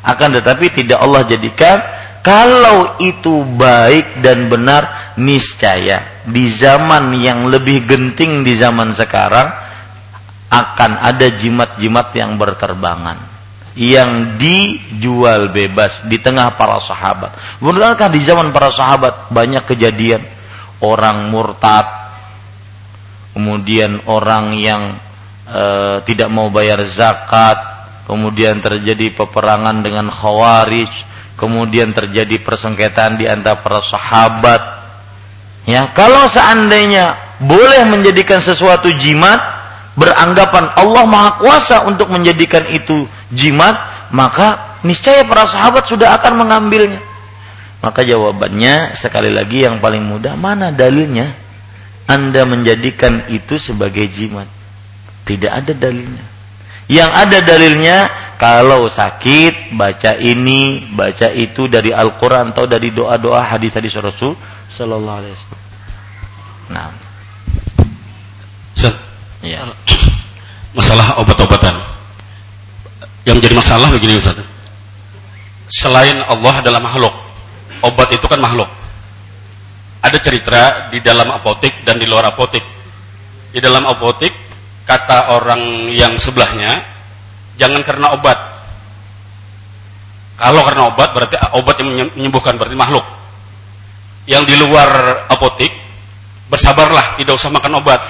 [0.00, 1.78] Akan tetapi tidak Allah jadikan
[2.24, 9.52] kalau itu baik dan benar niscaya di zaman yang lebih genting di zaman sekarang
[10.48, 13.18] akan ada jimat-jimat yang berterbangan.
[13.72, 17.32] Yang dijual bebas di tengah para sahabat.
[17.56, 20.20] Benarkah di zaman para sahabat banyak kejadian.
[20.82, 21.88] Orang murtad,
[23.32, 24.92] kemudian orang yang
[25.48, 25.64] e,
[26.04, 27.71] tidak mau bayar zakat,
[28.06, 30.90] kemudian terjadi peperangan dengan khawarij,
[31.38, 34.62] kemudian terjadi persengketaan di antara para sahabat.
[35.66, 39.38] Ya, kalau seandainya boleh menjadikan sesuatu jimat,
[39.94, 43.78] beranggapan Allah Maha Kuasa untuk menjadikan itu jimat,
[44.10, 47.00] maka niscaya para sahabat sudah akan mengambilnya.
[47.82, 51.34] Maka jawabannya sekali lagi yang paling mudah, mana dalilnya?
[52.06, 54.46] Anda menjadikan itu sebagai jimat?
[55.26, 56.31] Tidak ada dalilnya.
[56.92, 57.98] Yang ada dalilnya
[58.36, 64.36] kalau sakit baca ini, baca itu dari Al-Qur'an atau dari doa-doa hadis-hadis Rasul
[64.68, 65.62] sallallahu alaihi wasallam.
[66.68, 66.90] Nah.
[69.42, 69.58] Ya.
[70.76, 71.74] masalah obat-obatan.
[73.26, 74.38] Yang menjadi masalah begini Ustaz.
[75.72, 77.14] Selain Allah adalah makhluk,
[77.82, 78.68] obat itu kan makhluk.
[80.02, 82.62] Ada cerita di dalam apotik dan di luar apotik.
[83.50, 84.34] Di dalam apotik
[84.86, 86.82] kata orang yang sebelahnya,
[87.56, 88.38] jangan karena obat.
[90.38, 93.06] Kalau karena obat berarti obat yang menyembuhkan berarti makhluk.
[94.26, 95.70] Yang di luar apotik
[96.50, 98.00] bersabarlah, tidak usah makan obat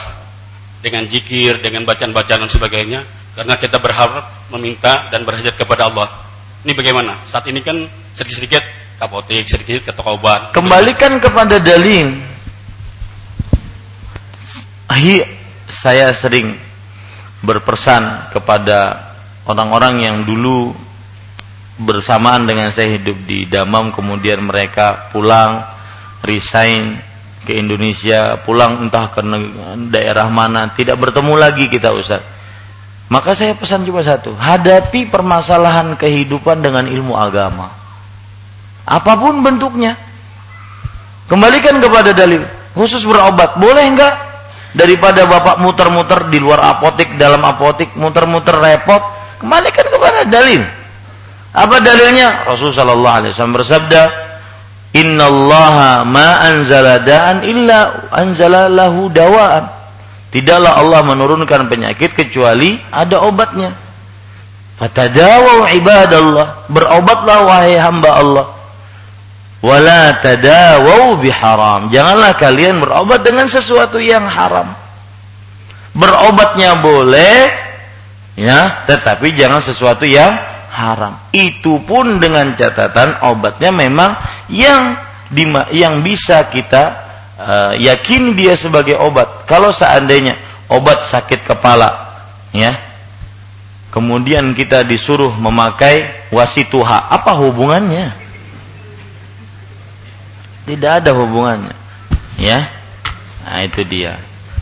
[0.83, 3.01] dengan jikir, dengan bacaan-bacaan dan sebagainya
[3.33, 6.09] karena kita berharap meminta dan berhajat kepada Allah.
[6.63, 7.17] Ini bagaimana?
[7.25, 7.81] Saat ini kan
[8.13, 8.63] sedikit-sedikit
[9.01, 10.53] ke apotik, sedikit ke toko obat.
[10.53, 12.13] Kembalikan kepada dalil.
[15.73, 16.53] Saya sering
[17.41, 19.11] berpesan kepada
[19.49, 20.71] orang-orang yang dulu
[21.81, 25.65] bersamaan dengan saya hidup di Damam kemudian mereka pulang
[26.23, 27.01] resign
[27.43, 29.19] ke Indonesia pulang entah ke
[29.91, 32.23] daerah mana tidak bertemu lagi kita Ustaz.
[33.11, 37.69] Maka saya pesan cuma satu hadapi permasalahan kehidupan dengan ilmu agama.
[38.89, 39.99] Apa pun bentuknya.
[41.29, 44.32] Kembalikan kepada dalil khusus berobat boleh enggak
[44.73, 49.01] daripada bapak muter-muter di luar apotik dalam apotik muter-muter repot
[49.41, 50.63] kembalikan kepada dalil.
[51.53, 52.49] Apa dalilnya?
[52.49, 54.03] Rasulullah sallallahu alaihi wasallam bersabda
[54.97, 59.69] innallaha ma anzala da'an illa anzala lahu dawaan.
[60.33, 63.77] Tidaklah Allah menurunkan penyakit kecuali ada obatnya.
[64.81, 68.47] Fatadawu ibadallah berobatlah wahai hamba Allah
[69.63, 74.75] wala tadawu biharam janganlah kalian berobat dengan sesuatu yang haram
[75.95, 77.49] berobatnya boleh
[78.35, 81.21] ya tetapi jangan sesuatu yang haram.
[81.31, 84.17] Itu pun dengan catatan obatnya memang
[84.49, 84.97] yang
[85.73, 86.83] yang bisa kita
[87.37, 89.45] uh, yakini dia sebagai obat.
[89.45, 90.35] Kalau seandainya
[90.73, 91.93] obat sakit kepala,
[92.57, 92.73] ya,
[93.93, 98.22] kemudian kita disuruh memakai wasituha, apa hubungannya?
[100.63, 101.75] Tidak ada hubungannya,
[102.39, 102.71] ya.
[103.43, 104.15] Nah itu dia.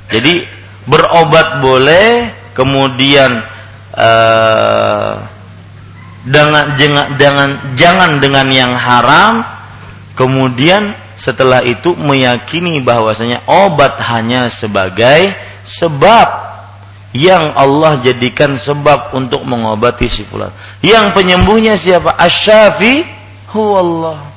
[0.08, 0.48] Jadi
[0.88, 3.44] berobat boleh, kemudian
[3.94, 5.14] uh,
[6.24, 9.40] dengan jangan dengan jangan dengan yang haram
[10.12, 15.32] kemudian setelah itu meyakini bahwasanya obat hanya sebagai
[15.64, 16.48] sebab
[17.10, 20.54] yang Allah jadikan sebab untuk mengobati si fulan.
[20.80, 22.14] Yang penyembuhnya siapa?
[22.14, 23.02] Asy-Syafi
[23.50, 24.29] huwallah.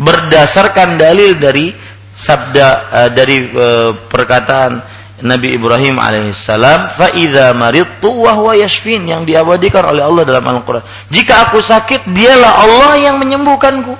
[0.00, 1.76] Berdasarkan dalil dari
[2.16, 4.80] sabda uh, dari uh, perkataan
[5.20, 10.80] Nabi Ibrahim alaihissalam, fa idza maridtu wa yang diabadikan oleh Allah dalam Al-Qur'an.
[11.12, 13.92] Jika aku sakit, dialah Allah yang menyembuhkanku.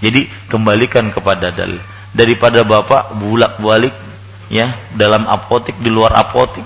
[0.00, 1.82] Jadi kembalikan kepada dalil
[2.14, 3.92] daripada Bapak bulak-balik
[4.48, 6.64] ya dalam apotik di luar apotik.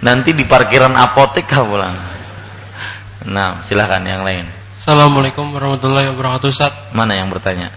[0.00, 1.96] Nanti di parkiran apotik kamu pulang.
[3.26, 4.55] Nah, silahkan yang lain.
[4.86, 6.70] Assalamualaikum warahmatullahi wabarakatuh Ustaz.
[6.94, 7.74] Mana yang bertanya?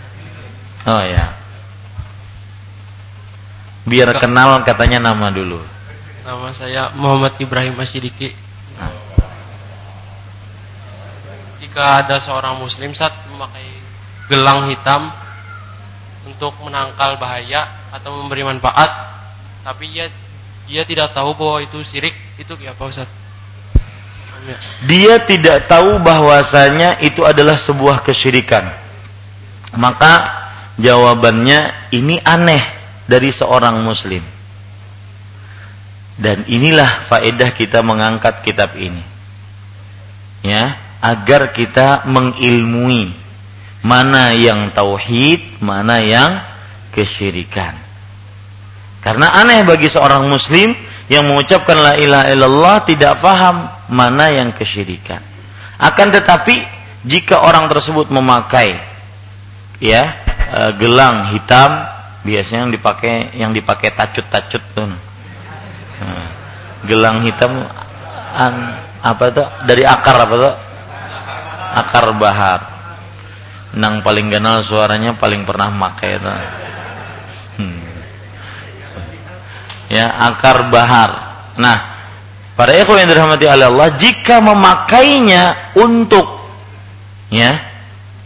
[0.86, 1.34] Oh ya.
[3.82, 5.58] Biar kenal katanya nama dulu.
[6.22, 8.30] Nama saya Muhammad Ibrahim Asyidiki.
[8.78, 8.94] Nah.
[11.58, 13.66] Jika ada seorang muslim saat memakai
[14.30, 15.10] gelang hitam
[16.30, 19.18] untuk menangkal bahaya atau memberi manfaat,
[19.66, 20.14] tapi dia
[20.70, 23.10] dia tidak tahu bahwa itu syirik, itu apa Ustaz?
[24.86, 28.66] Dia tidak tahu bahwasanya itu adalah sebuah kesyirikan.
[29.78, 30.26] Maka
[30.80, 32.64] jawabannya ini aneh
[33.06, 34.22] dari seorang muslim.
[36.20, 39.04] Dan inilah faedah kita mengangkat kitab ini.
[40.44, 43.12] Ya, agar kita mengilmui
[43.84, 46.44] mana yang tauhid, mana yang
[46.92, 47.76] kesyirikan.
[49.00, 50.76] Karena aneh bagi seorang muslim
[51.10, 55.20] yang mengucapkan la ilaha illallah tidak paham mana yang kesyirikan.
[55.82, 56.62] Akan tetapi
[57.04, 58.78] jika orang tersebut memakai
[59.82, 60.14] ya
[60.54, 61.88] eh, gelang hitam
[62.22, 66.28] biasanya yang dipakai yang dipakai tacut-tacut tuh nah,
[66.84, 67.64] gelang hitam
[68.36, 70.56] an, apa tuh dari akar apa tuh
[71.74, 72.62] akar bahar.
[73.70, 76.34] Nang paling kenal suaranya paling pernah pakai itu
[79.90, 81.12] ya akar bahar
[81.58, 81.98] nah
[82.54, 86.26] para ikhwan yang dirahmati oleh Allah jika memakainya untuk
[87.34, 87.70] ya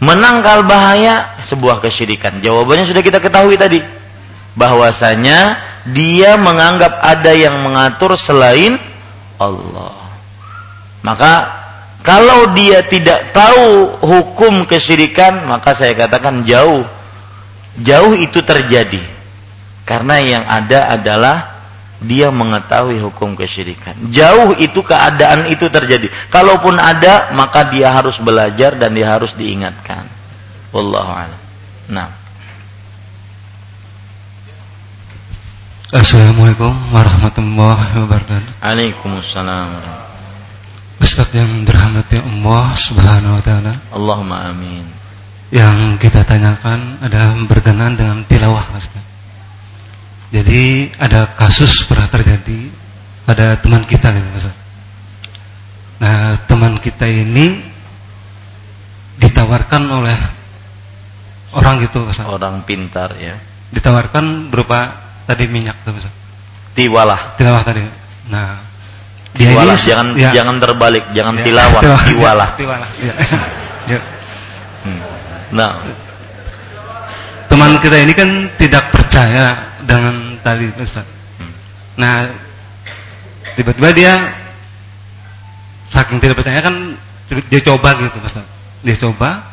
[0.03, 2.43] menangkal bahaya sebuah kesyirikan.
[2.43, 3.79] Jawabannya sudah kita ketahui tadi.
[4.53, 5.57] bahwasanya
[5.89, 8.77] dia menganggap ada yang mengatur selain
[9.41, 9.97] Allah.
[11.01, 11.33] Maka
[12.05, 16.85] kalau dia tidak tahu hukum kesyirikan, maka saya katakan jauh.
[17.81, 19.01] Jauh itu terjadi.
[19.89, 21.52] Karena yang ada adalah
[22.03, 23.95] dia mengetahui hukum kesyirikan.
[24.11, 26.11] Jauh itu keadaan itu terjadi.
[26.27, 30.03] Kalaupun ada, maka dia harus belajar dan dia harus diingatkan.
[30.75, 31.39] Wallahu a'lam.
[31.89, 32.09] Nah.
[35.93, 38.51] Assalamualaikum warahmatullahi wabarakatuh.
[38.59, 39.69] Waalaikumsalam.
[40.97, 43.73] Ustaz yang dirahmati Allah Subhanahu wa taala.
[43.93, 44.81] Allahumma amin.
[45.53, 49.12] Yang kita tanyakan ada berkenaan dengan tilawah Ustaz.
[50.33, 52.65] Jadi ada kasus pernah terjadi
[53.21, 54.55] pada teman kita gitu Ustaz.
[56.01, 57.61] Nah, teman kita ini
[59.21, 60.17] ditawarkan oleh
[61.53, 62.25] orang gitu Ustaz.
[62.25, 63.37] Orang pintar ya.
[63.69, 64.89] Ditawarkan berupa
[65.29, 66.09] tadi minyak tuh Ustaz.
[66.73, 67.37] Tiwalah.
[67.37, 67.85] Tilawah tadi.
[68.33, 68.57] Nah,
[69.37, 69.77] dia tiwalah.
[69.77, 72.49] ini jangan ya, jangan terbalik, jangan ya, tilawah, tiwalah.
[72.49, 72.89] ya, tiwalah.
[72.97, 73.15] Ya.
[73.83, 73.99] Ya.
[74.87, 74.99] Hmm.
[75.51, 75.75] Nah,
[77.53, 79.53] Teman kita ini kan tidak percaya
[79.83, 81.05] dengan tadi Ustaz.
[81.99, 82.25] Nah,
[83.53, 84.13] tiba-tiba dia
[85.87, 86.97] saking tidak percaya kan
[87.29, 88.45] dia coba gitu Ustaz.
[88.83, 89.43] Dia coba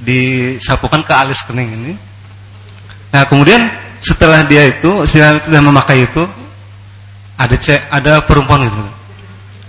[0.00, 1.92] disapukan ke alis kening ini.
[3.14, 3.70] Nah, kemudian
[4.00, 6.24] setelah dia itu setelah sudah memakai itu
[7.36, 8.96] ada cek ada perempuan gitu Ustaz.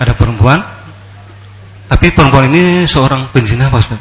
[0.01, 0.59] Ada perempuan
[1.91, 3.99] tapi perempuan ini seorang penzina Pak Ustaz.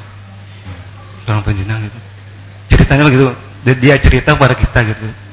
[1.26, 1.98] Seorang penzina gitu.
[2.70, 3.26] Ceritanya begitu.
[3.66, 5.29] Dia cerita kepada kita gitu.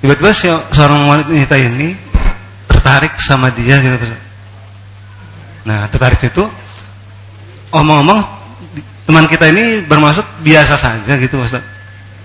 [0.00, 1.92] Tiba-tiba si- seorang wanita ini
[2.64, 4.20] tertarik sama dia gitu Ustaz.
[5.68, 6.44] Nah, tertarik itu
[7.68, 8.24] omong-omong
[9.04, 11.60] teman kita ini bermaksud biasa saja gitu Ustaz.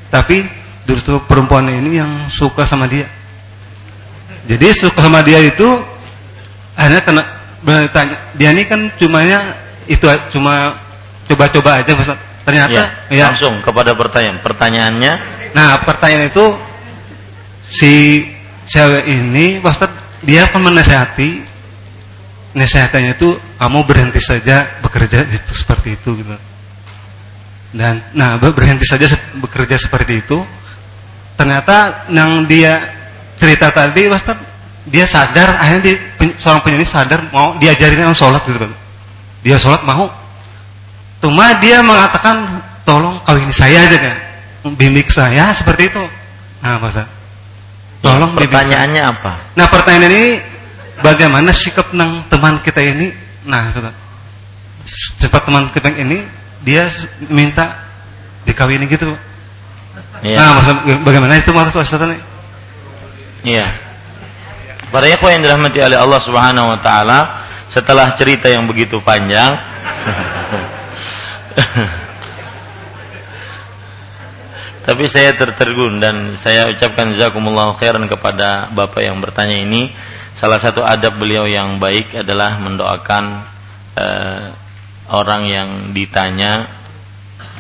[0.08, 0.48] Tapi
[0.88, 3.10] justru perempuan ini yang suka sama dia.
[4.48, 5.66] Jadi suka sama dia itu
[6.78, 7.24] akhirnya kena
[7.66, 9.42] bertanya dia ini kan cumanya
[9.90, 10.80] itu cuma
[11.28, 12.16] coba-coba aja Ustaz.
[12.46, 14.38] Ternyata ya, langsung kepada pertanyaan.
[14.40, 15.14] Pertanyaannya,
[15.56, 16.46] Nah, pertanyaan itu
[17.76, 18.24] si
[18.72, 19.92] cewek ini Pak Ustaz
[20.24, 21.44] dia akan menasehati
[22.56, 26.32] nasihatnya itu kamu berhenti saja bekerja itu seperti itu gitu.
[27.76, 30.40] Dan nah ber- berhenti saja bekerja seperti itu.
[31.36, 32.80] Ternyata yang dia
[33.36, 34.40] cerita tadi Pak Ustaz
[34.88, 38.72] dia sadar akhirnya pen- seorang penyanyi sadar mau diajarin orang sholat gitu Pak.
[39.44, 40.08] Dia sholat mau.
[41.20, 44.16] Cuma dia mengatakan tolong kawin saya aja kan.
[44.80, 46.02] Bimbing saya seperti itu.
[46.64, 47.15] Nah, Pak Ustaz.
[48.06, 49.34] Tolong bimbing pertanyaannya apa?
[49.58, 50.38] Nah pertanyaan ini
[51.02, 53.10] bagaimana sikap nang teman kita ini?
[53.50, 53.74] Nah,
[55.18, 56.22] cepat teman kita ini
[56.62, 56.86] dia
[57.30, 57.74] minta
[58.46, 59.10] dikawini gitu.
[60.22, 60.38] Iya.
[60.38, 60.76] Nah, maksud,
[61.06, 62.18] bagaimana itu maksud Ustaz ini?
[63.46, 63.70] Iya.
[64.94, 69.58] Para ikhwah yang dirahmati oleh Allah Subhanahu wa taala, setelah cerita yang begitu panjang
[74.86, 79.90] Tapi saya tertergun dan saya ucapkan jazakumullah khairan kepada Bapak yang bertanya ini.
[80.38, 83.24] Salah satu adab beliau yang baik adalah mendoakan
[83.98, 84.46] eh,
[85.10, 86.70] orang yang ditanya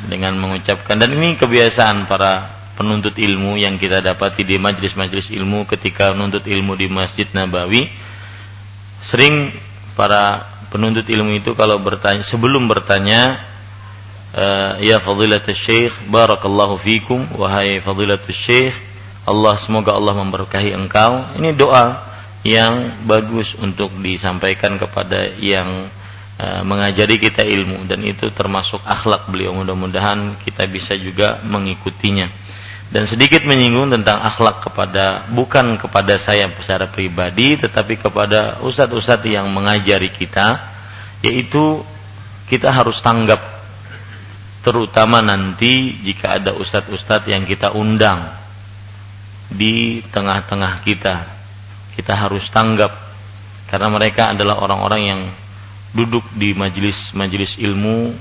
[0.05, 2.45] dengan mengucapkan dan ini kebiasaan para
[2.77, 7.87] penuntut ilmu yang kita dapati di majlis-majlis ilmu ketika menuntut ilmu di Masjid Nabawi
[9.01, 9.49] sering
[9.95, 13.39] para penuntut ilmu itu kalau bertanya sebelum bertanya
[14.83, 17.23] ya fadilatul syekh barakallahu fikum.
[17.39, 18.75] Wahai fadilatul syekh
[19.25, 21.33] Allah semoga Allah memberkahi engkau.
[21.41, 21.97] Ini doa
[22.45, 25.89] yang bagus untuk disampaikan kepada yang
[26.37, 27.89] eh, mengajari kita ilmu.
[27.89, 29.57] Dan itu termasuk akhlak beliau.
[29.57, 32.29] Mudah-mudahan kita bisa juga mengikutinya.
[32.85, 39.49] Dan sedikit menyinggung tentang akhlak kepada bukan kepada saya secara pribadi tetapi kepada ustadz-ustadz yang
[39.49, 40.61] mengajari kita
[41.25, 41.81] yaitu
[42.45, 43.41] kita harus tanggap
[44.65, 48.25] terutama nanti jika ada ustadz-ustadz yang kita undang
[49.45, 51.21] di tengah-tengah kita.
[51.93, 52.89] Kita harus tanggap
[53.69, 55.21] karena mereka adalah orang-orang yang
[55.93, 58.17] duduk di majelis-majelis ilmu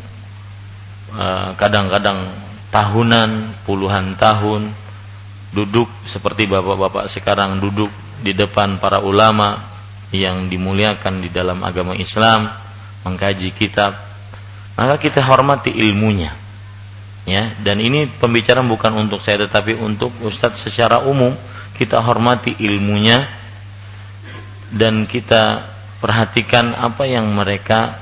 [1.17, 2.29] eh, kadang-kadang
[2.69, 4.69] tahunan, puluhan tahun
[5.57, 7.89] duduk seperti bapak-bapak sekarang duduk
[8.21, 9.59] di depan para ulama
[10.13, 12.53] yang dimuliakan di dalam agama Islam
[13.03, 14.14] mengkaji kitab
[14.75, 16.35] maka kita hormati ilmunya.
[17.25, 21.33] Ya dan ini pembicaraan bukan untuk saya tetapi untuk ustadz secara umum.
[21.75, 23.27] Kita hormati ilmunya
[24.71, 25.67] dan kita
[25.99, 27.99] perhatikan apa yang mereka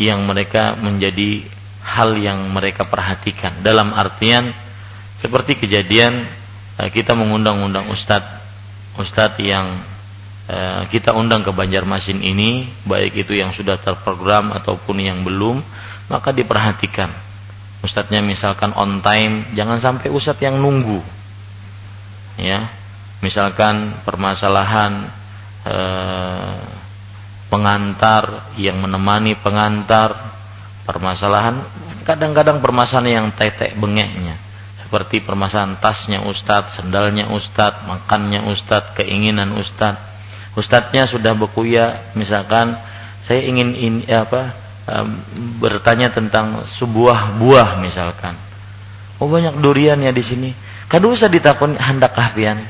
[0.00, 1.44] yang mereka menjadi
[1.84, 3.60] hal yang mereka perhatikan.
[3.60, 4.48] Dalam artian
[5.20, 6.24] seperti kejadian
[6.80, 8.40] eh, kita mengundang-undang ustadz
[8.96, 9.74] ustadz yang
[10.92, 15.64] kita undang ke Banjarmasin ini baik itu yang sudah terprogram ataupun yang belum
[16.12, 17.08] maka diperhatikan.
[17.80, 21.00] Ustadznya misalkan on time jangan sampai ustadz yang nunggu.
[22.36, 22.68] Ya
[23.24, 25.08] misalkan permasalahan
[25.64, 26.56] eh,
[27.48, 30.12] pengantar yang menemani pengantar
[30.84, 31.56] permasalahan
[32.04, 34.36] kadang-kadang permasalahan yang tetek bengeknya.
[34.84, 40.13] Seperti permasalahan tasnya ustadz, sendalnya ustadz, makannya ustadz, keinginan ustadz.
[40.54, 42.78] Ustadznya sudah berkuya, misalkan
[43.26, 44.54] saya ingin ini apa
[44.86, 45.18] um,
[45.58, 48.38] bertanya tentang sebuah buah misalkan.
[49.18, 50.50] Oh banyak durian ya di sini.
[50.86, 52.60] Kan usah ditakun hendak kahfian.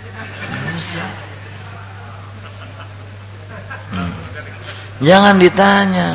[3.92, 4.12] Hmm.
[5.04, 6.08] Jangan ditanya.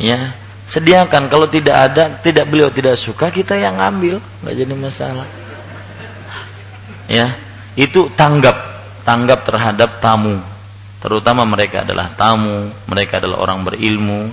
[0.00, 0.32] Ya,
[0.70, 5.26] sediakan kalau tidak ada tidak beliau tidak suka kita yang ngambil nggak jadi masalah
[7.10, 7.34] ya
[7.74, 8.54] itu tanggap
[9.10, 10.38] tanggap terhadap tamu.
[11.02, 14.30] Terutama mereka adalah tamu mereka adalah orang berilmu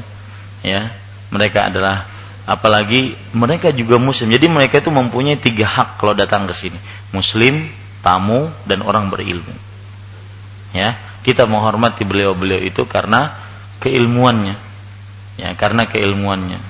[0.61, 0.93] ya.
[1.33, 2.05] Mereka adalah
[2.45, 4.29] apalagi mereka juga muslim.
[4.29, 6.77] Jadi mereka itu mempunyai tiga hak kalau datang ke sini.
[7.09, 7.65] Muslim
[8.05, 9.49] tamu dan orang berilmu.
[10.77, 10.93] Ya
[11.25, 13.33] kita menghormati beliau-beliau itu karena
[13.81, 14.53] keilmuannya.
[15.41, 16.61] Ya karena keilmuannya.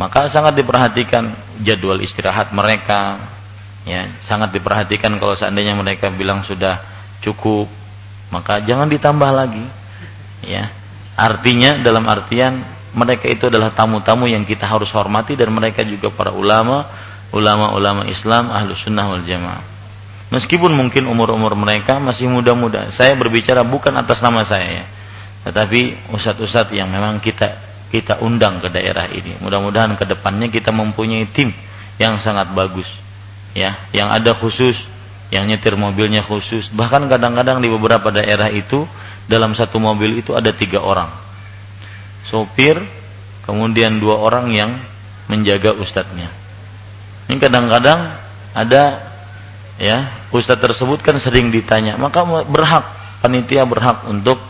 [0.00, 1.28] Maka sangat diperhatikan
[1.60, 3.20] jadwal istirahat mereka.
[3.84, 7.66] Ya sangat diperhatikan kalau seandainya mereka bilang sudah cukup.
[8.28, 9.64] Maka jangan ditambah lagi.
[10.44, 10.68] Ya.
[11.18, 12.62] Artinya dalam artian
[12.94, 16.86] mereka itu adalah tamu-tamu yang kita harus hormati dan mereka juga para ulama
[17.34, 19.60] ulama-ulama Islam ahlu sunnah wal jamaah.
[20.28, 22.92] Meskipun mungkin umur-umur mereka masih muda-muda.
[22.92, 24.86] Saya berbicara bukan atas nama saya ya.
[25.48, 27.48] Tetapi ustadz-ustadz yang memang kita
[27.88, 29.40] kita undang ke daerah ini.
[29.40, 31.48] Mudah-mudahan ke depannya kita mempunyai tim
[31.96, 32.88] yang sangat bagus.
[33.56, 34.84] Ya, yang ada khusus,
[35.28, 36.72] yang nyetir mobilnya khusus.
[36.72, 38.88] Bahkan kadang-kadang di beberapa daerah itu
[39.28, 41.08] dalam satu mobil itu ada tiga orang.
[42.24, 42.80] Sopir,
[43.44, 44.70] kemudian dua orang yang
[45.28, 46.28] menjaga ustadznya.
[47.28, 48.08] Ini kadang-kadang
[48.56, 49.04] ada
[49.76, 52.84] ya ustadz tersebut kan sering ditanya, maka berhak
[53.20, 54.40] panitia berhak untuk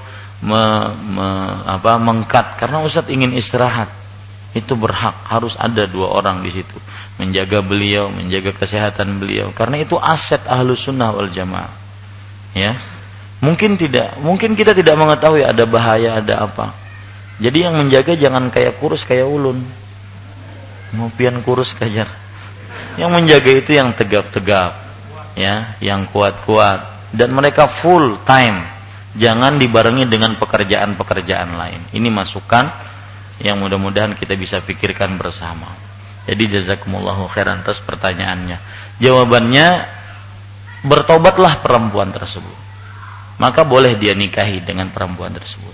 [0.45, 0.63] me,
[0.95, 1.29] me,
[1.67, 3.91] apa, mengkat karena Ustadz ingin istirahat
[4.55, 6.79] itu berhak harus ada dua orang di situ
[7.19, 9.51] menjaga beliau menjaga kesehatan beliau.
[9.53, 11.71] Karena itu aset ahlu sunnah wal jamaah.
[12.55, 12.79] Ya.
[13.39, 16.75] Mungkin tidak mungkin kita tidak mengetahui ada bahaya ada apa.
[17.39, 19.63] Jadi yang menjaga jangan kayak kurus kayak ulun.
[20.95, 22.09] Mau pian kurus kajar
[22.99, 24.75] yang menjaga itu yang tegap-tegap
[25.39, 26.99] ya yang kuat-kuat.
[27.15, 28.77] Dan mereka full time.
[29.17, 31.81] Jangan dibarengi dengan pekerjaan-pekerjaan lain.
[31.91, 32.69] Ini masukan
[33.41, 35.88] yang mudah-mudahan kita bisa pikirkan bersama.
[36.29, 38.61] Jadi jazakumullahu khairan atas pertanyaannya.
[39.01, 39.67] Jawabannya
[40.85, 42.53] bertobatlah perempuan tersebut.
[43.41, 45.73] Maka boleh dia nikahi dengan perempuan tersebut.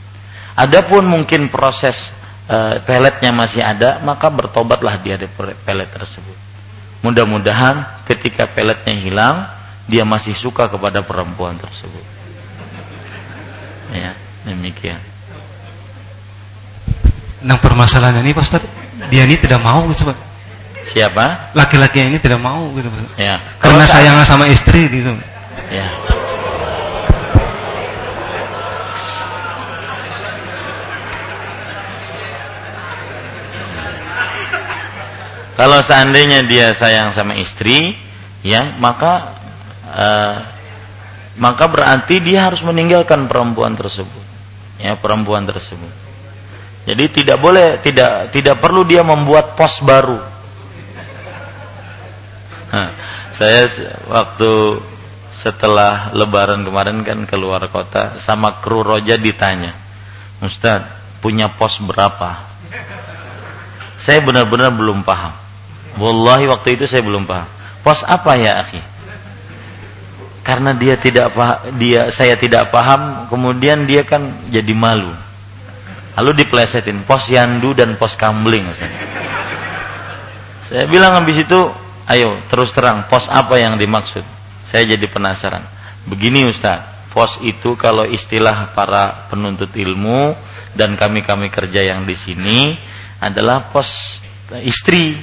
[0.55, 2.15] Adapun mungkin proses
[2.47, 6.39] e, peletnya masih ada, maka bertobatlah dia dari pelet tersebut.
[7.03, 9.51] Mudah-mudahan ketika peletnya hilang,
[9.91, 12.05] dia masih suka kepada perempuan tersebut.
[13.91, 14.15] Ya,
[14.47, 15.03] demikian.
[17.45, 18.63] Nah permasalahannya ini Pak Ustaz,
[19.13, 20.34] dia ini tidak mau gitu Pak.
[20.91, 21.57] Siapa?
[21.57, 22.89] Laki-laki ini tidak mau gitu.
[23.17, 23.41] Ya.
[23.63, 25.13] Karena sayang sama istri gitu.
[25.73, 25.89] Ya.
[35.55, 37.95] Kalau seandainya dia sayang sama istri,
[38.45, 39.39] ya maka
[39.89, 40.37] uh,
[41.41, 44.25] maka berarti dia harus meninggalkan perempuan tersebut
[44.79, 45.89] ya perempuan tersebut
[46.85, 50.21] jadi tidak boleh tidak tidak perlu dia membuat pos baru
[53.35, 53.67] saya
[54.09, 54.81] waktu
[55.35, 59.75] setelah lebaran kemarin kan keluar kota sama kru roja ditanya
[60.45, 60.85] Ustaz
[61.25, 62.37] punya pos berapa?
[63.97, 65.33] Saya benar-benar belum paham.
[65.97, 67.49] Wallahi waktu itu saya belum paham.
[67.81, 68.83] Pos apa ya akhi?
[70.45, 71.33] Karena dia tidak
[71.81, 75.09] dia saya tidak paham kemudian dia kan jadi malu.
[76.21, 78.69] Lalu diplesetin pos yandu dan pos kambling
[80.65, 81.61] saya bilang habis itu
[82.11, 84.23] ayo terus terang pos apa yang dimaksud
[84.69, 85.65] saya jadi penasaran
[86.05, 90.35] begini Ustaz pos itu kalau istilah para penuntut ilmu
[90.75, 92.75] dan kami-kami kerja yang di sini
[93.23, 94.21] adalah pos
[94.67, 95.17] istri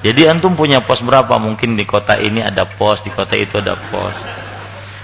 [0.00, 3.76] jadi antum punya pos berapa mungkin di kota ini ada pos di kota itu ada
[3.76, 4.46] pos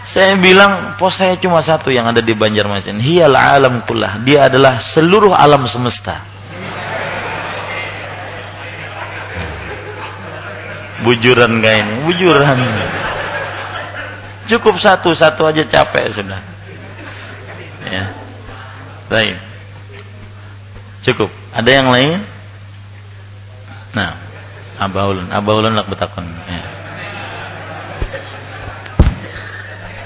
[0.03, 2.99] saya bilang pos saya cuma satu yang ada di Banjarmasin.
[2.99, 4.19] Hiyal alam kullah.
[4.27, 6.31] Dia adalah seluruh alam semesta.
[11.03, 11.95] Bujuran gak ini?
[12.07, 12.59] Bujuran.
[14.47, 16.41] Cukup satu, satu aja capek sudah.
[17.87, 18.07] Ya.
[19.11, 19.37] Baik.
[21.03, 21.31] Cukup.
[21.51, 22.23] Ada yang lain?
[23.93, 24.16] Nah,
[24.79, 26.24] abaulun, abaulun lak betakon.
[26.49, 26.62] Ya.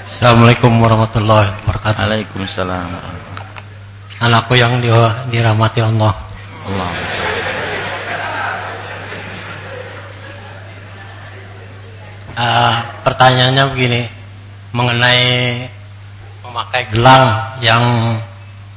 [0.07, 2.01] Assalamualaikum warahmatullahi wabarakatuh.
[2.01, 2.89] Waalaikumsalam.
[4.17, 4.89] Anakku yang di,
[5.29, 6.17] dirahmati Allah.
[6.65, 7.16] Allah.
[12.37, 14.01] Uh, pertanyaannya begini
[14.69, 15.65] mengenai
[16.45, 17.81] memakai gelang yang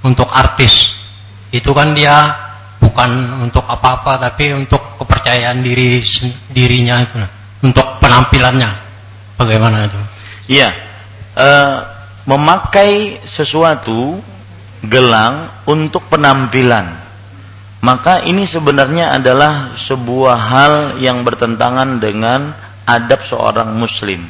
[0.01, 0.97] untuk artis.
[1.53, 2.33] Itu kan dia
[2.81, 6.01] bukan untuk apa-apa tapi untuk kepercayaan diri
[6.49, 7.21] dirinya itu
[7.61, 8.71] untuk penampilannya.
[9.37, 10.01] Bagaimana itu?
[10.57, 10.73] Iya.
[11.37, 11.85] Uh,
[12.25, 14.21] memakai sesuatu
[14.85, 16.97] gelang untuk penampilan.
[17.81, 22.53] Maka ini sebenarnya adalah sebuah hal yang bertentangan dengan
[22.91, 24.27] adab seorang muslim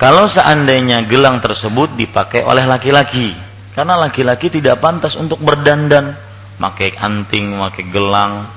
[0.00, 3.36] kalau seandainya gelang tersebut dipakai oleh laki-laki
[3.76, 6.16] karena laki-laki tidak pantas untuk berdandan
[6.56, 8.48] pakai anting, pakai gelang,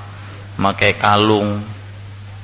[0.56, 1.60] pakai kalung,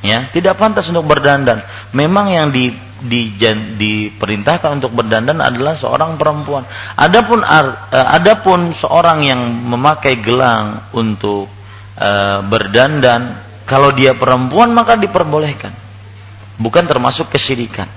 [0.04, 1.64] ya tidak pantas untuk berdandan.
[1.96, 2.70] Memang yang di,
[3.00, 3.32] di
[3.76, 6.64] diperintahkan untuk berdandan adalah seorang perempuan.
[6.96, 7.72] Adapun uh,
[8.12, 11.48] adapun seorang yang memakai gelang untuk
[11.96, 15.72] uh, berdandan, kalau dia perempuan maka diperbolehkan,
[16.60, 17.88] bukan termasuk kesyirikan.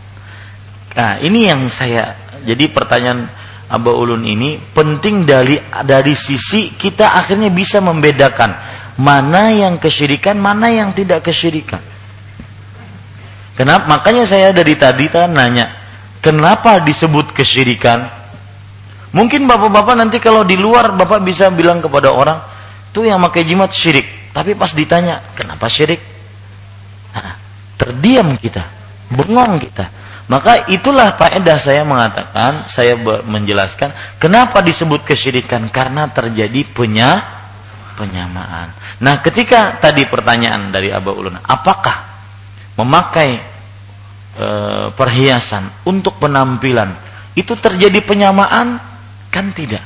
[0.95, 3.27] Nah ini yang saya jadi pertanyaan
[3.69, 8.51] Aba Ulun ini penting dari dari sisi kita akhirnya bisa membedakan
[8.99, 11.79] mana yang kesyirikan, mana yang tidak kesyirikan.
[13.55, 13.87] Kenapa?
[13.87, 15.71] Makanya saya dari tadi kan nanya,
[16.19, 18.07] kenapa disebut kesyirikan?
[19.09, 22.39] Mungkin bapak-bapak nanti kalau di luar bapak bisa bilang kepada orang,
[22.95, 24.31] tuh yang pakai jimat syirik.
[24.31, 25.99] Tapi pas ditanya, kenapa syirik?
[27.79, 28.67] Terdiam kita,
[29.07, 29.87] bengong kita.
[30.29, 32.93] Maka itulah faedah saya mengatakan, saya
[33.25, 33.89] menjelaskan
[34.21, 37.23] kenapa disebut kesyirikan karena terjadi penya
[37.97, 38.69] penyamaan.
[39.01, 41.97] Nah, ketika tadi pertanyaan dari Aba Ulun, apakah
[42.77, 43.41] memakai
[44.37, 44.47] e,
[44.93, 46.93] perhiasan untuk penampilan
[47.33, 48.77] itu terjadi penyamaan?
[49.33, 49.81] Kan tidak.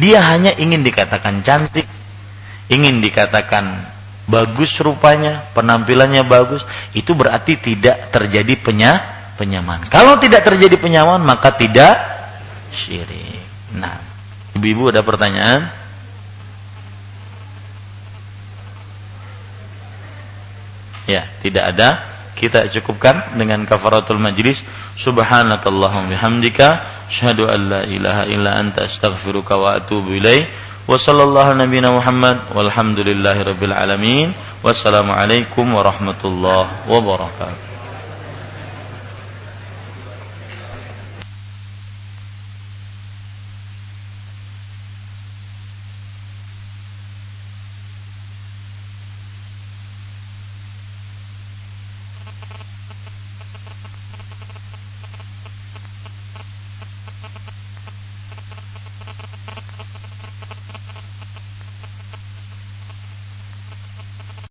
[0.00, 1.84] Dia hanya ingin dikatakan cantik,
[2.72, 3.91] ingin dikatakan
[4.32, 6.64] bagus rupanya, penampilannya bagus,
[6.96, 9.82] itu berarti tidak terjadi penyamaan penyamaan.
[9.90, 11.98] Kalau tidak terjadi penyamaan maka tidak
[12.70, 13.42] syirik.
[13.74, 13.98] Nah,
[14.54, 15.66] ibu-ibu ada pertanyaan?
[21.10, 21.88] Ya, tidak ada.
[22.38, 24.62] Kita cukupkan dengan kafaratul majlis.
[24.94, 26.68] Subhanakallahumma bihamdika
[27.10, 30.46] asyhadu an la ilaha illa anta astaghfiruka wa atubu ilaik.
[34.62, 37.71] Wassalamualaikum warahmatullahi wabarakatuh.